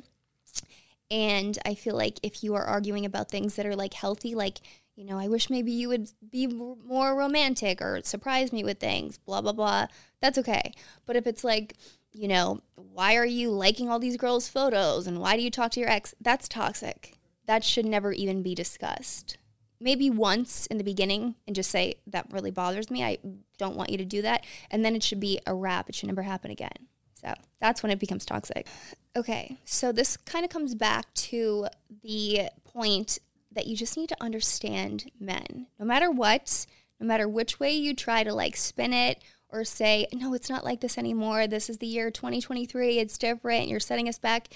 And 1.10 1.58
i 1.66 1.74
feel 1.74 1.96
like 1.96 2.20
if 2.22 2.44
you 2.44 2.56
are 2.56 2.64
arguing 2.64 3.06
about 3.06 3.30
things 3.30 3.56
that 3.56 3.66
are 3.66 3.76
like 3.76 3.94
healthy 3.94 4.36
like 4.36 4.60
you 4.96 5.06
know 5.06 5.20
i 5.20 5.28
wish 5.28 5.50
maybe 5.50 5.72
you 5.72 5.88
would 5.88 6.10
be 6.32 6.48
more 6.48 7.16
romantic 7.16 7.82
or 7.82 8.02
surprise 8.04 8.52
me 8.52 8.64
with 8.64 8.80
things 8.80 9.18
blah 9.20 9.42
blah 9.42 9.52
blah 9.52 9.88
that's 10.26 10.40
okay. 10.40 10.74
But 11.06 11.16
if 11.16 11.28
it's 11.28 11.44
like 11.44 11.76
you 12.16 12.28
know 12.28 12.62
why 12.76 13.16
are 13.16 13.26
you 13.26 13.52
liking 13.52 13.90
all 13.90 14.00
these 14.00 14.18
girls 14.18 14.48
photos 14.48 15.06
and 15.06 15.20
why 15.20 15.36
do 15.36 15.44
you 15.44 15.52
talk 15.52 15.72
to 15.72 15.80
your 15.80 15.90
ex 15.90 16.16
that's 16.22 16.48
toxic 16.48 17.16
that 17.48 17.64
should 17.64 17.86
never 17.86 18.12
even 18.12 18.42
be 18.42 18.56
discussed. 18.56 19.38
Maybe 19.80 20.10
once 20.10 20.66
in 20.68 20.78
the 20.78 20.84
beginning 20.84 21.36
and 21.46 21.56
just 21.56 21.70
say, 21.70 21.96
that 22.08 22.28
really 22.32 22.52
bothers 22.52 22.90
me. 22.90 23.04
I 23.04 23.18
don't 23.58 23.76
want 23.76 23.90
you 23.90 23.98
to 23.98 24.06
do 24.06 24.22
that. 24.22 24.46
And 24.72 24.84
then 24.84 24.96
it 24.96 25.04
should 25.04 25.20
be 25.20 25.40
a 25.46 25.54
wrap. 25.54 25.90
It 25.90 25.96
should 25.96 26.08
never 26.08 26.24
happen 26.24 26.50
again. 26.50 26.88
So 27.22 27.34
that's 27.60 27.84
when 27.84 27.92
it 27.92 28.00
becomes 28.00 28.26
toxic. 28.26 28.68
Okay, 29.16 29.58
so 29.66 29.92
this 29.92 30.18
kind 30.18 30.46
of 30.46 30.52
comes 30.52 30.76
back 30.76 31.14
to 31.14 31.68
the 32.04 32.50
point 32.64 33.20
that 33.52 33.68
you 33.68 33.76
just 33.76 33.98
need 33.98 34.10
to 34.10 34.24
understand 34.24 35.12
men. 35.20 35.68
No 35.80 35.86
matter 35.86 36.12
what, 36.12 36.66
no 37.00 37.08
matter 37.08 37.28
which 37.28 37.60
way 37.60 37.72
you 37.72 37.94
try 37.94 38.24
to 38.24 38.34
like 38.34 38.56
spin 38.56 38.94
it 38.94 39.22
or 39.50 39.64
say, 39.64 40.08
no, 40.14 40.34
it's 40.34 40.50
not 40.50 40.66
like 40.66 40.82
this 40.82 40.98
anymore. 40.98 41.48
This 41.48 41.70
is 41.70 41.78
the 41.78 41.88
year 41.88 42.12
2023. 42.12 43.00
It's 43.00 43.18
different. 43.18 43.68
You're 43.68 43.80
setting 43.80 44.10
us 44.10 44.20
back 44.20 44.50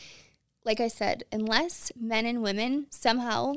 like 0.63 0.79
I 0.79 0.87
said, 0.87 1.23
unless 1.31 1.91
men 1.99 2.25
and 2.25 2.41
women 2.41 2.87
somehow 2.89 3.53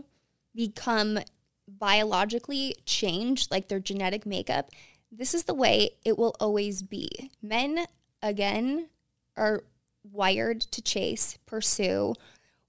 become 0.54 1.18
biologically 1.66 2.76
changed, 2.84 3.50
like 3.50 3.68
their 3.68 3.80
genetic 3.80 4.26
makeup, 4.26 4.70
this 5.10 5.34
is 5.34 5.44
the 5.44 5.54
way 5.54 5.90
it 6.04 6.16
will 6.16 6.34
always 6.40 6.82
be. 6.82 7.30
Men, 7.42 7.86
again, 8.22 8.88
are 9.36 9.64
wired 10.10 10.60
to 10.60 10.82
chase, 10.82 11.38
pursue. 11.46 12.14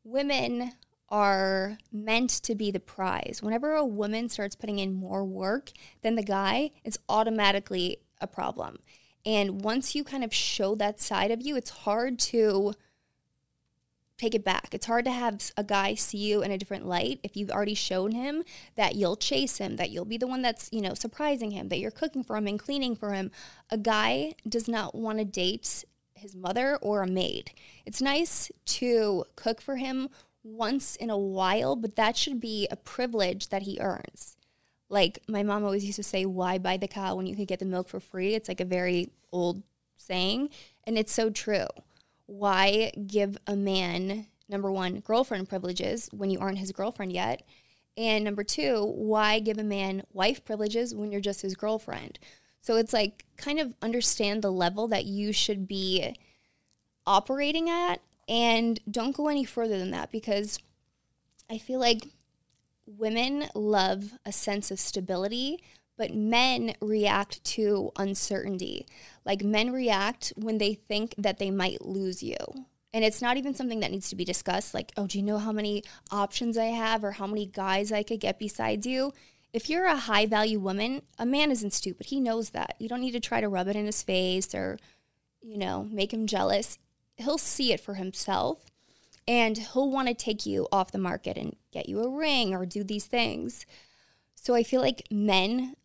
Women 0.03 0.73
are 1.09 1.77
meant 1.91 2.29
to 2.29 2.55
be 2.55 2.71
the 2.71 2.79
prize. 2.79 3.39
Whenever 3.41 3.73
a 3.73 3.85
woman 3.85 4.29
starts 4.29 4.55
putting 4.55 4.79
in 4.79 4.93
more 4.93 5.23
work 5.23 5.71
than 6.01 6.15
the 6.15 6.23
guy, 6.23 6.71
it's 6.83 6.97
automatically 7.07 7.99
a 8.21 8.27
problem. 8.27 8.79
And 9.25 9.61
once 9.61 9.95
you 9.95 10.03
kind 10.03 10.23
of 10.23 10.33
show 10.33 10.75
that 10.75 10.99
side 10.99 11.31
of 11.31 11.41
you, 11.41 11.55
it's 11.55 11.69
hard 11.69 12.19
to 12.19 12.73
take 14.17 14.35
it 14.35 14.43
back. 14.43 14.69
It's 14.73 14.85
hard 14.85 15.05
to 15.05 15.11
have 15.11 15.51
a 15.57 15.63
guy 15.63 15.95
see 15.95 16.17
you 16.17 16.43
in 16.43 16.51
a 16.51 16.57
different 16.57 16.85
light 16.85 17.19
if 17.23 17.35
you've 17.35 17.49
already 17.49 17.73
shown 17.73 18.11
him 18.11 18.43
that 18.75 18.95
you'll 18.95 19.15
chase 19.15 19.57
him, 19.57 19.77
that 19.77 19.89
you'll 19.89 20.05
be 20.05 20.17
the 20.17 20.27
one 20.27 20.41
that's, 20.41 20.69
you 20.71 20.81
know, 20.81 20.93
surprising 20.93 21.51
him, 21.51 21.69
that 21.69 21.79
you're 21.79 21.91
cooking 21.91 22.23
for 22.23 22.37
him 22.37 22.47
and 22.47 22.59
cleaning 22.59 22.95
for 22.95 23.13
him. 23.13 23.31
A 23.69 23.77
guy 23.77 24.35
does 24.47 24.67
not 24.67 24.93
want 24.93 25.17
to 25.19 25.25
date 25.25 25.83
his 26.13 26.35
mother 26.35 26.77
or 26.81 27.01
a 27.01 27.07
maid. 27.07 27.51
It's 27.85 28.01
nice 28.01 28.51
to 28.65 29.25
cook 29.35 29.61
for 29.61 29.77
him 29.77 30.09
once 30.43 30.95
in 30.95 31.09
a 31.09 31.17
while, 31.17 31.75
but 31.75 31.95
that 31.95 32.15
should 32.15 32.39
be 32.39 32.67
a 32.69 32.75
privilege 32.75 33.49
that 33.49 33.63
he 33.63 33.79
earns. 33.79 34.37
Like 34.93 35.19
my 35.27 35.41
mom 35.41 35.63
always 35.63 35.83
used 35.83 35.95
to 35.95 36.03
say, 36.03 36.25
why 36.25 36.59
buy 36.59 36.77
the 36.77 36.87
cow 36.87 37.15
when 37.15 37.25
you 37.25 37.35
could 37.35 37.47
get 37.47 37.59
the 37.59 37.65
milk 37.65 37.89
for 37.89 37.99
free? 37.99 38.35
It's 38.35 38.47
like 38.47 38.61
a 38.61 38.65
very 38.65 39.09
old 39.31 39.63
saying, 39.95 40.49
and 40.85 40.97
it's 40.97 41.13
so 41.13 41.29
true 41.29 41.67
why 42.25 42.91
give 43.05 43.37
a 43.47 43.55
man, 43.55 44.27
number 44.47 44.71
one, 44.71 44.99
girlfriend 44.99 45.49
privileges 45.49 46.09
when 46.11 46.29
you 46.29 46.39
aren't 46.39 46.57
his 46.57 46.71
girlfriend 46.71 47.11
yet? 47.11 47.43
And 47.95 48.23
number 48.23 48.43
two, 48.43 48.83
why 48.95 49.39
give 49.39 49.57
a 49.57 49.63
man 49.63 50.03
wife 50.13 50.43
privileges 50.43 50.95
when 50.95 51.11
you're 51.11 51.21
just 51.21 51.41
his 51.41 51.55
girlfriend? 51.55 52.17
So 52.61 52.77
it's 52.77 52.93
like 52.93 53.25
kind 53.37 53.59
of 53.59 53.73
understand 53.81 54.41
the 54.41 54.51
level 54.51 54.87
that 54.87 55.05
you 55.05 55.33
should 55.33 55.67
be 55.67 56.15
operating 57.05 57.69
at 57.69 58.01
and 58.27 58.79
don't 58.89 59.15
go 59.15 59.27
any 59.27 59.43
further 59.43 59.77
than 59.77 59.91
that 59.91 60.11
because 60.11 60.57
I 61.49 61.57
feel 61.57 61.79
like 61.79 62.07
women 62.85 63.45
love 63.55 64.13
a 64.25 64.31
sense 64.31 64.71
of 64.71 64.79
stability, 64.79 65.63
but 65.97 66.13
men 66.13 66.73
react 66.81 67.43
to 67.43 67.91
uncertainty. 67.97 68.85
Like 69.25 69.43
men 69.43 69.71
react 69.71 70.33
when 70.35 70.57
they 70.57 70.73
think 70.73 71.15
that 71.17 71.39
they 71.39 71.51
might 71.51 71.85
lose 71.85 72.23
you. 72.23 72.37
And 72.93 73.03
it's 73.03 73.21
not 73.21 73.37
even 73.37 73.55
something 73.55 73.79
that 73.79 73.91
needs 73.91 74.09
to 74.09 74.15
be 74.15 74.25
discussed 74.25 74.73
like, 74.73 74.91
oh, 74.97 75.07
do 75.07 75.17
you 75.17 75.23
know 75.23 75.39
how 75.39 75.51
many 75.51 75.83
options 76.11 76.57
I 76.57 76.65
have 76.65 77.03
or 77.03 77.11
how 77.11 77.25
many 77.25 77.47
guys 77.47 77.91
I 77.91 78.03
could 78.03 78.19
get 78.19 78.37
besides 78.37 78.85
you? 78.85 79.13
If 79.51 79.69
you're 79.69 79.85
a 79.85 79.97
high 79.97 80.25
value 80.25 80.59
woman, 80.59 81.01
a 81.17 81.25
man 81.25 81.51
isn't 81.51 81.73
stupid. 81.73 82.07
He 82.07 82.19
knows 82.19 82.51
that. 82.51 82.75
You 82.79 82.89
don't 82.89 83.01
need 83.01 83.11
to 83.11 83.19
try 83.19 83.41
to 83.41 83.49
rub 83.49 83.67
it 83.67 83.75
in 83.75 83.85
his 83.85 84.03
face 84.03 84.53
or, 84.53 84.77
you 85.41 85.57
know, 85.57 85.87
make 85.91 86.13
him 86.13 86.27
jealous. 86.27 86.77
He'll 87.17 87.37
see 87.37 87.71
it 87.71 87.79
for 87.79 87.95
himself 87.95 88.65
and 89.27 89.57
he'll 89.57 89.89
want 89.89 90.07
to 90.07 90.13
take 90.13 90.45
you 90.45 90.67
off 90.71 90.91
the 90.91 90.97
market 90.97 91.37
and 91.37 91.55
get 91.71 91.89
you 91.89 92.01
a 92.01 92.09
ring 92.09 92.53
or 92.53 92.65
do 92.65 92.83
these 92.83 93.05
things. 93.05 93.65
So 94.35 94.55
I 94.55 94.63
feel 94.63 94.81
like 94.81 95.07
men 95.09 95.75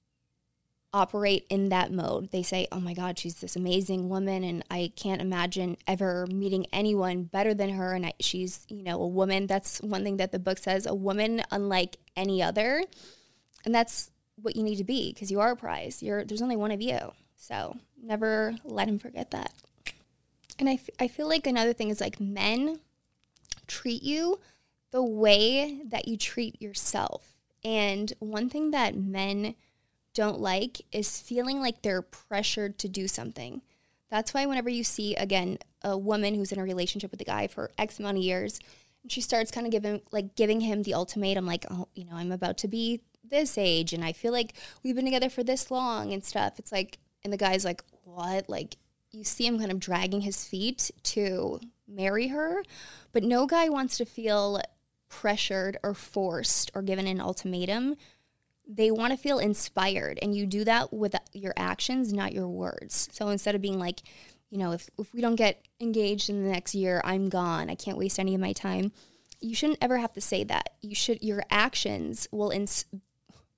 operate 0.92 1.46
in 1.50 1.68
that 1.68 1.92
mode. 1.92 2.30
They 2.30 2.42
say, 2.42 2.66
"Oh 2.72 2.80
my 2.80 2.94
god, 2.94 3.18
she's 3.18 3.36
this 3.36 3.56
amazing 3.56 4.08
woman 4.08 4.42
and 4.42 4.64
I 4.70 4.92
can't 4.96 5.20
imagine 5.20 5.76
ever 5.86 6.26
meeting 6.26 6.66
anyone 6.72 7.24
better 7.24 7.54
than 7.54 7.70
her 7.70 7.92
and 7.92 8.06
I, 8.06 8.14
she's, 8.20 8.66
you 8.68 8.82
know, 8.82 9.00
a 9.00 9.06
woman." 9.06 9.46
That's 9.46 9.80
one 9.82 10.02
thing 10.02 10.16
that 10.16 10.32
the 10.32 10.38
book 10.38 10.58
says, 10.58 10.86
a 10.86 10.94
woman 10.94 11.42
unlike 11.50 11.98
any 12.16 12.42
other. 12.42 12.82
And 13.64 13.74
that's 13.74 14.10
what 14.40 14.56
you 14.56 14.62
need 14.62 14.76
to 14.76 14.84
be 14.84 15.12
because 15.12 15.30
you 15.30 15.40
are 15.40 15.52
a 15.52 15.56
prize. 15.56 16.02
You're 16.02 16.24
there's 16.24 16.42
only 16.42 16.56
one 16.56 16.70
of 16.70 16.80
you. 16.80 16.98
So, 17.36 17.76
never 18.02 18.56
let 18.64 18.88
him 18.88 18.98
forget 18.98 19.30
that. 19.30 19.52
And 20.58 20.68
I, 20.68 20.74
f- 20.74 20.90
I 20.98 21.06
feel 21.06 21.28
like 21.28 21.46
another 21.46 21.72
thing 21.72 21.88
is 21.90 22.00
like 22.00 22.18
men 22.18 22.80
treat 23.68 24.02
you 24.02 24.40
the 24.90 25.02
way 25.02 25.82
that 25.84 26.08
you 26.08 26.16
treat 26.16 26.60
yourself. 26.60 27.40
And 27.64 28.12
one 28.18 28.48
thing 28.48 28.70
that 28.70 28.96
men 28.96 29.54
don't 30.14 30.40
like 30.40 30.80
is 30.90 31.20
feeling 31.20 31.60
like 31.60 31.82
they're 31.82 32.02
pressured 32.02 32.78
to 32.78 32.88
do 32.88 33.06
something. 33.06 33.62
That's 34.10 34.32
why 34.32 34.46
whenever 34.46 34.70
you 34.70 34.82
see 34.82 35.14
again 35.14 35.58
a 35.82 35.96
woman 35.96 36.34
who's 36.34 36.50
in 36.50 36.58
a 36.58 36.64
relationship 36.64 37.10
with 37.10 37.20
a 37.20 37.24
guy 37.24 37.46
for 37.46 37.70
X 37.78 37.98
amount 37.98 38.16
of 38.16 38.22
years, 38.22 38.58
and 39.02 39.12
she 39.12 39.20
starts 39.20 39.50
kind 39.50 39.66
of 39.66 39.70
giving 39.70 40.00
like 40.10 40.34
giving 40.34 40.60
him 40.60 40.82
the 40.82 40.94
ultimatum, 40.94 41.46
like, 41.46 41.66
oh, 41.70 41.88
you 41.94 42.04
know, 42.04 42.16
I'm 42.16 42.32
about 42.32 42.58
to 42.58 42.68
be 42.68 43.02
this 43.22 43.58
age, 43.58 43.92
and 43.92 44.04
I 44.04 44.12
feel 44.12 44.32
like 44.32 44.54
we've 44.82 44.96
been 44.96 45.04
together 45.04 45.28
for 45.28 45.44
this 45.44 45.70
long 45.70 46.12
and 46.12 46.24
stuff. 46.24 46.58
It's 46.58 46.72
like, 46.72 46.98
and 47.22 47.32
the 47.32 47.36
guy's 47.36 47.64
like, 47.64 47.84
what? 48.04 48.48
Like, 48.48 48.76
you 49.10 49.24
see 49.24 49.46
him 49.46 49.58
kind 49.58 49.70
of 49.70 49.78
dragging 49.78 50.22
his 50.22 50.44
feet 50.44 50.90
to 51.02 51.60
marry 51.88 52.28
her, 52.28 52.62
but 53.12 53.22
no 53.22 53.46
guy 53.46 53.68
wants 53.68 53.96
to 53.98 54.04
feel 54.04 54.60
pressured 55.08 55.78
or 55.82 55.94
forced 55.94 56.70
or 56.74 56.82
given 56.82 57.06
an 57.06 57.20
ultimatum. 57.20 57.96
They 58.66 58.90
want 58.90 59.12
to 59.12 59.16
feel 59.16 59.38
inspired 59.38 60.18
and 60.20 60.34
you 60.34 60.46
do 60.46 60.64
that 60.64 60.92
with 60.92 61.14
your 61.32 61.54
actions 61.56 62.12
not 62.12 62.34
your 62.34 62.48
words. 62.48 63.08
So 63.12 63.28
instead 63.28 63.54
of 63.54 63.62
being 63.62 63.78
like 63.78 64.02
you 64.50 64.58
know 64.58 64.72
if, 64.72 64.88
if 64.98 65.12
we 65.12 65.20
don't 65.20 65.36
get 65.36 65.62
engaged 65.80 66.30
in 66.30 66.42
the 66.42 66.50
next 66.50 66.74
year 66.74 67.02
i'm 67.04 67.28
gone 67.28 67.68
i 67.68 67.74
can't 67.74 67.98
waste 67.98 68.18
any 68.18 68.34
of 68.34 68.40
my 68.40 68.52
time. 68.52 68.92
You 69.40 69.54
shouldn't 69.54 69.78
ever 69.80 69.98
have 69.98 70.12
to 70.14 70.20
say 70.20 70.44
that. 70.44 70.74
You 70.82 70.94
should 70.94 71.22
your 71.22 71.42
actions 71.50 72.28
will 72.30 72.50
ins- 72.50 72.84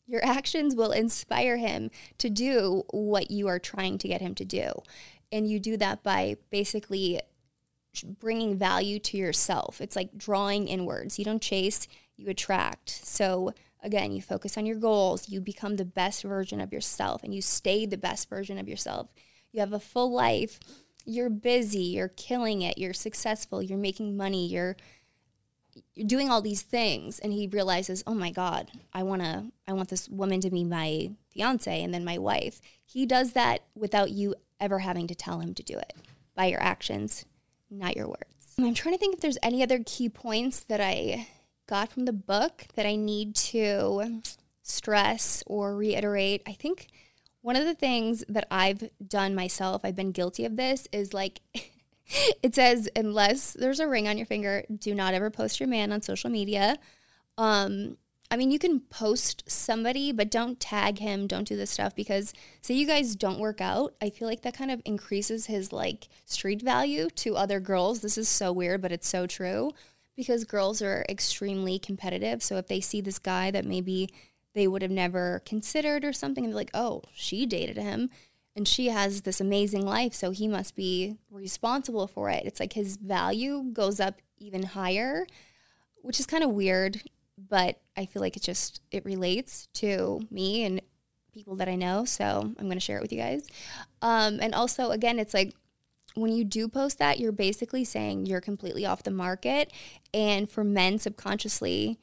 your 0.07 0.25
actions 0.25 0.75
will 0.75 0.91
inspire 0.91 1.57
him 1.57 1.91
to 2.19 2.29
do 2.29 2.83
what 2.91 3.31
you 3.31 3.47
are 3.47 3.61
trying 3.61 3.97
to 3.99 4.09
get 4.09 4.21
him 4.21 4.35
to 4.37 4.45
do. 4.45 4.73
And 5.33 5.49
you 5.49 5.61
do 5.61 5.77
that 5.77 6.03
by 6.03 6.37
basically 6.51 7.21
bringing 8.19 8.57
value 8.57 8.99
to 8.99 9.17
yourself. 9.17 9.81
It's 9.81 9.97
like 9.97 10.17
drawing 10.17 10.69
inwards. 10.69 11.19
You 11.19 11.25
don't 11.25 11.43
chase 11.43 11.87
you 12.17 12.29
attract. 12.29 12.91
So 12.91 13.55
Again, 13.83 14.13
you 14.13 14.21
focus 14.21 14.59
on 14.59 14.67
your 14.67 14.77
goals, 14.77 15.29
you 15.29 15.41
become 15.41 15.77
the 15.77 15.85
best 15.85 16.23
version 16.23 16.61
of 16.61 16.73
yourself, 16.73 17.23
and 17.23 17.35
you 17.35 17.41
stay 17.41 17.87
the 17.87 17.97
best 17.97 18.29
version 18.29 18.59
of 18.59 18.69
yourself. 18.69 19.09
You 19.53 19.61
have 19.61 19.73
a 19.73 19.81
full 19.81 20.13
life. 20.13 20.61
You're 21.07 21.31
busy, 21.31 21.85
you're 21.85 22.09
killing 22.09 22.63
it, 22.63 22.77
you're 22.77 22.93
successful, 22.93 23.63
you're 23.63 23.79
making 23.79 24.17
money, 24.17 24.47
you're 24.47 24.77
you're 25.95 26.07
doing 26.07 26.29
all 26.31 26.43
these 26.43 26.63
things. 26.63 27.21
And 27.21 27.33
he 27.33 27.47
realizes, 27.47 28.03
"Oh 28.07 28.15
my 28.15 28.31
god, 28.31 28.71
I 28.93 29.03
want 29.03 29.23
to 29.23 29.47
I 29.67 29.73
want 29.73 29.89
this 29.89 30.09
woman 30.09 30.41
to 30.43 30.51
be 30.51 30.65
my 30.65 31.13
fiance 31.31 31.83
and 31.83 31.95
then 31.95 32.05
my 32.05 32.19
wife." 32.19 32.61
He 32.85 33.07
does 33.07 33.33
that 33.33 33.65
without 33.75 34.11
you 34.11 34.35
ever 34.59 34.81
having 34.81 35.07
to 35.07 35.15
tell 35.15 35.41
him 35.41 35.55
to 35.55 35.63
do 35.63 35.79
it 35.79 35.95
by 36.35 36.47
your 36.47 36.63
actions, 36.63 37.25
not 37.71 37.97
your 37.97 38.09
words. 38.09 38.55
I'm 38.59 38.75
trying 38.75 38.95
to 38.95 38.99
think 38.99 39.15
if 39.15 39.21
there's 39.21 39.39
any 39.43 39.63
other 39.63 39.81
key 39.85 40.09
points 40.09 40.61
that 40.65 40.81
I 40.81 41.29
got 41.67 41.91
from 41.93 42.05
the 42.05 42.13
book 42.13 42.67
that 42.75 42.85
I 42.85 42.97
need 42.97 43.35
to 43.37 44.21
stress 44.63 45.43
or 45.47 45.77
reiterate. 45.77 46.43
I 46.47 46.53
think 46.53 46.89
one 47.43 47.57
of 47.57 47.65
the 47.65 47.75
things 47.75 48.25
that 48.29 48.47
I've 48.51 48.91
done 49.07 49.35
myself, 49.35 49.83
I've 49.85 49.97
been 49.97 50.13
guilty 50.13 50.45
of 50.45 50.57
this, 50.57 50.89
is 50.93 51.15
like 51.15 51.41
it 52.43 52.55
says, 52.55 52.89
unless 52.97 53.53
there's 53.53 53.81
a 53.81 53.89
ring 53.89 54.09
on 54.09 54.19
your 54.19 54.27
finger, 54.27 54.65
do 54.79 54.95
not 54.95 55.15
ever 55.15 55.31
post 55.31 55.61
your 55.61 55.69
man 55.69 55.93
on 55.93 56.03
social 56.03 56.31
media. 56.31 56.77
Um, 57.39 57.97
I 58.33 58.37
mean, 58.37 58.53
you 58.53 58.61
can 58.61 58.81
post 58.81 59.43
somebody, 59.51 60.13
but 60.13 60.31
don't 60.31 60.61
tag 60.61 61.01
him. 61.01 61.27
Don't 61.27 61.49
do 61.49 61.57
this 61.57 61.71
stuff 61.71 61.97
because, 61.97 62.33
say, 62.61 62.75
you 62.75 62.87
guys 62.87 63.17
don't 63.17 63.41
work 63.41 63.61
out. 63.61 63.95
I 64.01 64.11
feel 64.11 64.29
like 64.29 64.43
that 64.43 64.57
kind 64.57 64.71
of 64.71 64.81
increases 64.85 65.47
his 65.47 65.73
like 65.73 66.09
street 66.27 66.63
value 66.63 67.11
to 67.17 67.37
other 67.37 67.59
girls. 67.59 68.01
This 68.01 68.17
is 68.17 68.29
so 68.29 68.53
weird, 68.53 68.83
but 68.83 68.93
it's 68.93 69.09
so 69.09 69.27
true 69.27 69.73
because 70.17 70.45
girls 70.45 70.81
are 70.81 71.05
extremely 71.09 71.79
competitive. 71.79 72.43
So 72.43 72.57
if 72.57 72.69
they 72.69 72.81
see 72.81 73.01
this 73.01 73.19
guy 73.19 73.51
that 73.51 73.65
maybe 73.65 74.09
they 74.55 74.69
would 74.69 74.83
have 74.83 74.91
never 74.91 75.43
considered 75.45 76.05
or 76.05 76.13
something, 76.13 76.45
and 76.45 76.53
they're 76.53 76.61
like, 76.61 76.71
oh, 76.75 77.03
she 77.13 77.47
dated 77.47 77.77
him 77.77 78.11
and 78.57 78.67
she 78.67 78.87
has 78.87 79.23
this 79.23 79.41
amazing 79.41 79.87
life, 79.87 80.13
so 80.13 80.31
he 80.31 80.47
must 80.49 80.75
be 80.75 81.17
responsible 81.31 82.07
for 82.07 82.31
it. 82.31 82.45
It's 82.45 82.61
like 82.61 82.75
his 82.75 82.97
value 82.97 83.65
goes 83.73 84.01
up 84.01 84.21
even 84.39 84.65
higher, 84.65 85.27
which 86.03 86.19
is 86.21 86.27
kind 86.27 86.43
of 86.43 86.51
weird, 86.51 87.03
but 87.49 87.81
I 87.97 88.07
feel 88.07 88.21
like 88.21 88.37
it 88.37 88.43
just 88.43 88.81
it 88.91 89.05
relates 89.05 89.69
to 89.75 90.21
me 90.31 90.65
and 90.65 90.81
people 91.33 91.57
that 91.57 91.69
I 91.69 91.77
know, 91.77 92.05
so 92.05 92.53
I'm 92.59 92.67
going 92.67 92.73
to 92.73 92.81
share 92.81 92.99
it 92.99 93.03
with 93.03 93.13
you 93.13 93.19
guys. 93.19 93.47
Um, 94.03 94.39
and 94.41 94.55
also, 94.55 94.91
again, 94.91 95.19
it's 95.19 95.35
like 95.35 95.55
when 96.15 96.33
you 96.33 96.45
do 96.45 96.69
post 96.69 96.99
that, 96.99 97.19
you're 97.19 97.33
basically 97.33 97.85
saying 97.85 98.27
you're 98.27 98.41
completely 98.41 98.85
off 98.85 99.03
the 99.03 99.11
market. 99.11 99.73
And 100.13 100.51
for 100.51 100.65
men, 100.65 100.99
subconsciously, 100.99 101.99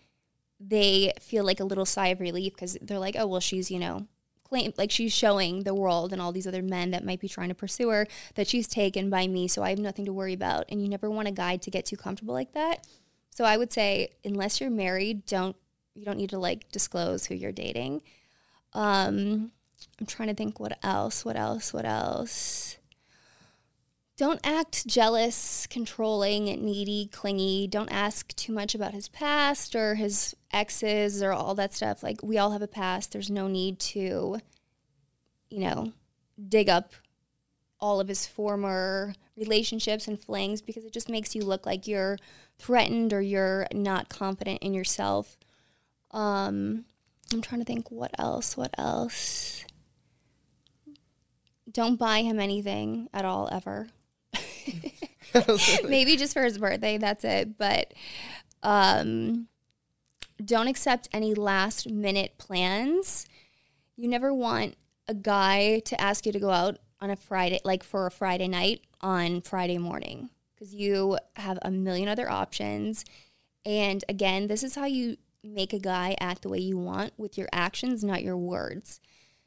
they 0.60 1.14
feel 1.20 1.44
like 1.44 1.60
a 1.60 1.66
little 1.66 1.86
sigh 1.86 2.08
of 2.08 2.20
relief 2.20 2.54
because 2.54 2.78
they're 2.82 3.00
like, 3.00 3.16
oh, 3.18 3.28
well, 3.28 3.42
she's, 3.42 3.70
you 3.70 3.80
know, 3.80 4.08
claim 4.44 4.72
like 4.78 4.92
she's 4.92 5.14
showing 5.14 5.64
the 5.64 5.74
world 5.76 6.14
and 6.14 6.22
all 6.22 6.32
these 6.32 6.48
other 6.48 6.62
men 6.62 6.92
that 6.92 7.04
might 7.04 7.20
be 7.20 7.28
trying 7.28 7.50
to 7.50 7.56
pursue 7.56 7.90
her 7.90 8.08
that 8.36 8.48
she's 8.48 8.68
taken 8.68 9.10
by 9.10 9.28
me. 9.28 9.48
So 9.48 9.62
I 9.62 9.70
have 9.72 9.80
nothing 9.80 10.06
to 10.06 10.14
worry 10.14 10.34
about. 10.34 10.66
And 10.70 10.82
you 10.82 10.88
never 10.88 11.10
want 11.10 11.28
a 11.28 11.32
guy 11.32 11.58
to 11.58 11.70
get 11.70 11.86
too 11.86 11.98
comfortable 11.98 12.34
like 12.34 12.54
that. 12.54 12.88
So 13.38 13.46
I 13.46 13.56
would 13.56 13.72
say, 13.72 14.14
unless 14.26 14.60
you're 14.60 14.72
married, 14.72 15.28
don't, 15.28 15.56
you 15.94 16.06
don't 16.06 16.18
need 16.18 16.32
to 16.32 16.40
like 16.40 16.72
disclose 16.72 17.28
who 17.28 17.36
you're 17.36 17.52
dating. 17.52 18.02
Um, 18.74 19.52
I'm 20.00 20.08
trying 20.08 20.30
to 20.30 20.34
think 20.34 20.60
what 20.60 20.80
else, 20.82 21.24
what 21.24 21.36
else, 21.36 21.72
what 21.72 21.86
else 21.86 22.78
don't 24.18 24.40
act 24.44 24.88
jealous, 24.88 25.68
controlling, 25.68 26.46
needy, 26.46 27.08
clingy. 27.12 27.68
Don't 27.68 27.92
ask 27.92 28.36
too 28.36 28.52
much 28.52 28.74
about 28.74 28.96
his 28.96 29.08
past 29.08 29.76
or 29.76 29.94
his 29.94 30.36
exes 30.52 31.22
or 31.22 31.32
all 31.32 31.54
that 31.54 31.76
stuff. 31.76 32.02
Like, 32.02 32.24
we 32.24 32.40
all 32.40 32.50
have 32.50 32.64
a 32.64 32.68
past. 32.68 33.12
There's 33.12 33.30
no 33.30 33.48
need 33.48 33.78
to, 33.80 34.40
you 35.52 35.60
know, 35.60 35.94
dig 36.50 36.68
up 36.68 36.94
all 37.80 38.00
of 38.00 38.08
his 38.08 38.26
former 38.26 39.14
relationships 39.36 40.08
and 40.08 40.20
flings 40.20 40.62
because 40.62 40.84
it 40.84 40.94
just 40.94 41.10
makes 41.10 41.36
you 41.36 41.44
look 41.44 41.66
like 41.66 41.88
you're 41.88 42.18
threatened 42.58 43.14
or 43.14 43.22
you're 43.22 43.68
not 43.74 44.10
confident 44.10 44.62
in 44.62 44.74
yourself. 44.74 45.38
Um, 46.12 46.86
I'm 47.32 47.42
trying 47.42 47.62
to 47.62 47.66
think 47.66 47.92
what 47.92 48.12
else, 48.18 48.58
what 48.58 48.74
else. 48.78 49.64
Don't 51.70 51.98
buy 51.98 52.22
him 52.22 52.40
anything 52.40 53.10
at 53.14 53.26
all 53.26 53.50
ever. 53.52 53.88
Maybe 55.88 56.16
just 56.16 56.34
for 56.34 56.44
his 56.44 56.58
birthday, 56.58 56.98
that's 56.98 57.24
it. 57.24 57.58
But 57.58 57.94
um, 58.64 59.48
don't 60.44 60.68
accept 60.68 61.10
any 61.12 61.34
last 61.34 61.90
minute 61.90 62.38
plans. 62.38 63.28
You 63.96 64.08
never 64.08 64.34
want 64.34 64.76
a 65.08 65.14
guy 65.14 65.80
to 65.86 66.00
ask 66.00 66.26
you 66.26 66.32
to 66.32 66.40
go 66.40 66.50
out 66.50 66.78
on 67.00 67.10
a 67.10 67.16
Friday, 67.16 67.60
like 67.64 67.84
for 67.84 68.06
a 68.06 68.12
Friday 68.12 68.48
night 68.48 68.82
on 69.02 69.42
Friday 69.42 69.78
morning, 69.78 70.30
because 70.54 70.74
you 70.74 71.18
have 71.36 71.60
a 71.62 71.72
million 71.72 72.08
other 72.08 72.30
options. 72.30 73.06
And 73.66 74.04
again, 74.10 74.48
this 74.48 74.64
is 74.64 74.76
how 74.76 74.86
you 74.86 75.18
make 75.44 75.74
a 75.74 75.80
guy 75.80 76.16
act 76.20 76.42
the 76.42 76.50
way 76.50 76.60
you 76.60 76.78
want 76.78 77.14
with 77.18 77.38
your 77.38 77.48
actions, 77.52 78.04
not 78.04 78.24
your 78.24 78.38
words. 78.38 79.00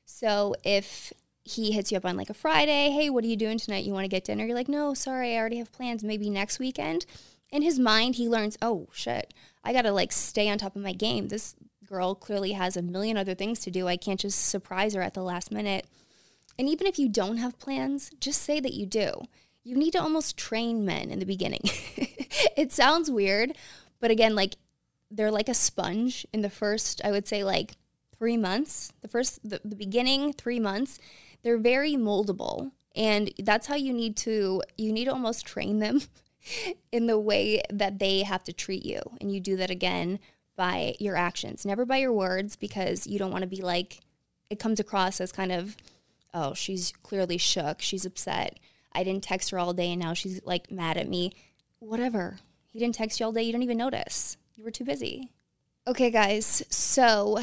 So 0.04 0.54
if 0.64 1.12
he 1.42 1.72
hits 1.72 1.90
you 1.90 1.96
up 1.96 2.04
on 2.04 2.16
like 2.16 2.30
a 2.30 2.34
Friday, 2.34 2.90
hey, 2.90 3.10
what 3.10 3.24
are 3.24 3.28
you 3.28 3.36
doing 3.36 3.58
tonight? 3.58 3.84
You 3.84 3.92
want 3.92 4.04
to 4.04 4.08
get 4.08 4.24
dinner? 4.24 4.44
You're 4.44 4.54
like, 4.54 4.68
no, 4.68 4.94
sorry, 4.94 5.34
I 5.34 5.38
already 5.38 5.58
have 5.58 5.72
plans. 5.72 6.04
Maybe 6.04 6.30
next 6.30 6.58
weekend. 6.58 7.06
In 7.50 7.62
his 7.62 7.78
mind, 7.78 8.14
he 8.14 8.28
learns, 8.28 8.56
oh 8.62 8.88
shit, 8.92 9.34
I 9.64 9.72
gotta 9.72 9.90
like 9.90 10.12
stay 10.12 10.48
on 10.48 10.58
top 10.58 10.76
of 10.76 10.82
my 10.82 10.92
game. 10.92 11.28
This 11.28 11.56
girl 11.84 12.14
clearly 12.14 12.52
has 12.52 12.76
a 12.76 12.82
million 12.82 13.16
other 13.16 13.34
things 13.34 13.58
to 13.60 13.70
do. 13.70 13.88
I 13.88 13.96
can't 13.96 14.20
just 14.20 14.46
surprise 14.46 14.94
her 14.94 15.02
at 15.02 15.14
the 15.14 15.22
last 15.22 15.50
minute. 15.50 15.86
And 16.58 16.68
even 16.68 16.86
if 16.86 16.98
you 16.98 17.08
don't 17.08 17.38
have 17.38 17.58
plans, 17.58 18.10
just 18.20 18.42
say 18.42 18.60
that 18.60 18.74
you 18.74 18.86
do. 18.86 19.12
You 19.64 19.76
need 19.76 19.92
to 19.92 20.00
almost 20.00 20.36
train 20.36 20.84
men 20.84 21.10
in 21.10 21.18
the 21.18 21.26
beginning. 21.26 21.60
it 22.56 22.72
sounds 22.72 23.10
weird, 23.10 23.56
but 24.00 24.10
again, 24.10 24.34
like 24.34 24.56
they're 25.10 25.30
like 25.30 25.48
a 25.48 25.54
sponge 25.54 26.26
in 26.32 26.42
the 26.42 26.50
first, 26.50 27.00
I 27.04 27.10
would 27.10 27.26
say, 27.26 27.44
like 27.44 27.72
three 28.18 28.36
months, 28.36 28.92
the 29.00 29.08
first, 29.08 29.40
the, 29.48 29.60
the 29.64 29.76
beginning 29.76 30.32
three 30.32 30.60
months 30.60 30.98
they're 31.42 31.58
very 31.58 31.94
moldable 31.94 32.72
and 32.94 33.32
that's 33.38 33.66
how 33.66 33.74
you 33.74 33.92
need 33.92 34.16
to 34.16 34.62
you 34.76 34.92
need 34.92 35.04
to 35.04 35.12
almost 35.12 35.46
train 35.46 35.78
them 35.78 36.02
in 36.92 37.06
the 37.06 37.18
way 37.18 37.62
that 37.70 37.98
they 37.98 38.22
have 38.22 38.42
to 38.44 38.52
treat 38.52 38.84
you 38.84 39.00
and 39.20 39.32
you 39.32 39.40
do 39.40 39.56
that 39.56 39.70
again 39.70 40.18
by 40.56 40.94
your 40.98 41.16
actions 41.16 41.64
never 41.64 41.84
by 41.84 41.98
your 41.98 42.12
words 42.12 42.56
because 42.56 43.06
you 43.06 43.18
don't 43.18 43.30
want 43.30 43.42
to 43.42 43.48
be 43.48 43.62
like 43.62 44.00
it 44.48 44.58
comes 44.58 44.80
across 44.80 45.20
as 45.20 45.32
kind 45.32 45.52
of 45.52 45.76
oh 46.34 46.54
she's 46.54 46.92
clearly 47.02 47.38
shook. 47.38 47.80
She's 47.80 48.04
upset. 48.04 48.58
I 48.92 49.04
didn't 49.04 49.22
text 49.22 49.50
her 49.50 49.58
all 49.58 49.72
day 49.72 49.92
and 49.92 50.00
now 50.00 50.14
she's 50.14 50.40
like 50.44 50.70
mad 50.70 50.96
at 50.96 51.08
me. 51.08 51.32
Whatever. 51.78 52.38
He 52.72 52.78
didn't 52.78 52.94
text 52.94 53.20
you 53.20 53.26
all 53.26 53.32
day. 53.32 53.42
You 53.42 53.52
don't 53.52 53.62
even 53.62 53.78
notice. 53.78 54.36
You 54.56 54.64
were 54.64 54.70
too 54.70 54.84
busy. 54.84 55.30
Okay 55.86 56.10
guys. 56.10 56.62
So 56.68 57.38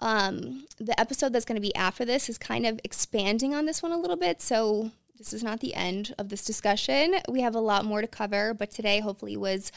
um, 0.00 0.66
the 0.78 0.98
episode 0.98 1.32
that's 1.32 1.44
going 1.44 1.56
to 1.56 1.62
be 1.62 1.74
after 1.74 2.04
this 2.04 2.28
is 2.28 2.38
kind 2.38 2.66
of 2.66 2.80
expanding 2.84 3.54
on 3.54 3.66
this 3.66 3.82
one 3.82 3.92
a 3.92 3.98
little 3.98 4.16
bit. 4.16 4.40
So 4.40 4.90
this 5.16 5.32
is 5.32 5.42
not 5.42 5.60
the 5.60 5.74
end 5.74 6.14
of 6.18 6.28
this 6.28 6.44
discussion. 6.44 7.16
We 7.28 7.40
have 7.40 7.56
a 7.56 7.60
lot 7.60 7.84
more 7.84 8.00
to 8.00 8.06
cover, 8.06 8.54
but 8.54 8.70
today 8.70 9.00
hopefully 9.00 9.36
was 9.36 9.72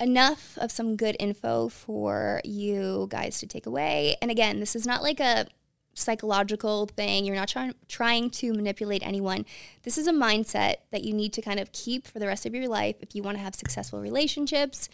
enough 0.00 0.56
of 0.58 0.70
some 0.70 0.96
good 0.96 1.16
info 1.18 1.68
for 1.68 2.40
you 2.44 3.06
guys 3.10 3.40
to 3.40 3.46
take 3.46 3.66
away. 3.66 4.16
And 4.22 4.30
again, 4.30 4.60
this 4.60 4.76
is 4.76 4.86
not 4.86 5.02
like 5.02 5.20
a 5.20 5.46
psychological 5.94 6.86
thing. 6.86 7.24
You're 7.24 7.36
not 7.36 7.48
trying 7.48 7.74
trying 7.88 8.30
to 8.30 8.52
manipulate 8.52 9.04
anyone. 9.04 9.46
This 9.82 9.98
is 9.98 10.06
a 10.06 10.12
mindset 10.12 10.76
that 10.90 11.04
you 11.04 11.12
need 11.12 11.32
to 11.34 11.42
kind 11.42 11.60
of 11.60 11.72
keep 11.72 12.06
for 12.06 12.18
the 12.18 12.26
rest 12.26 12.46
of 12.46 12.54
your 12.54 12.68
life 12.68 12.96
if 13.00 13.14
you 13.14 13.22
want 13.22 13.36
to 13.36 13.42
have 13.42 13.54
successful 13.54 14.00
relationships 14.00 14.88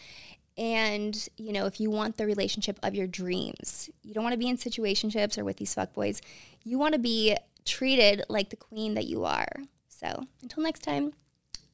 and 0.57 1.29
you 1.37 1.53
know 1.53 1.67
if 1.67 1.81
you 1.81 1.91
want 1.91 2.17
the 2.17 2.27
relationship 2.27 2.79
of 2.83 2.95
your 2.95 3.07
dreams. 3.07 3.91
You 4.03 4.15
don't 4.15 4.25
want 4.25 4.35
to 4.35 4.39
be 4.39 4.49
in 4.49 4.57
situationships 4.57 5.39
or 5.39 5.45
with 5.45 5.57
these 5.57 5.75
fuckboys. 5.75 6.21
You 6.65 6.79
want 6.79 6.95
to 6.95 7.01
be 7.01 7.37
treated 7.65 8.23
like 8.29 8.51
the 8.51 8.57
queen 8.57 8.95
that 8.95 9.07
you 9.07 9.25
are. 9.25 9.49
So, 9.89 10.25
until 10.43 10.63
next 10.63 10.81
time, 10.81 11.13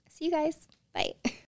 see 0.08 0.26
you 0.26 0.30
guys. 0.30 0.68
Bye. 0.94 1.14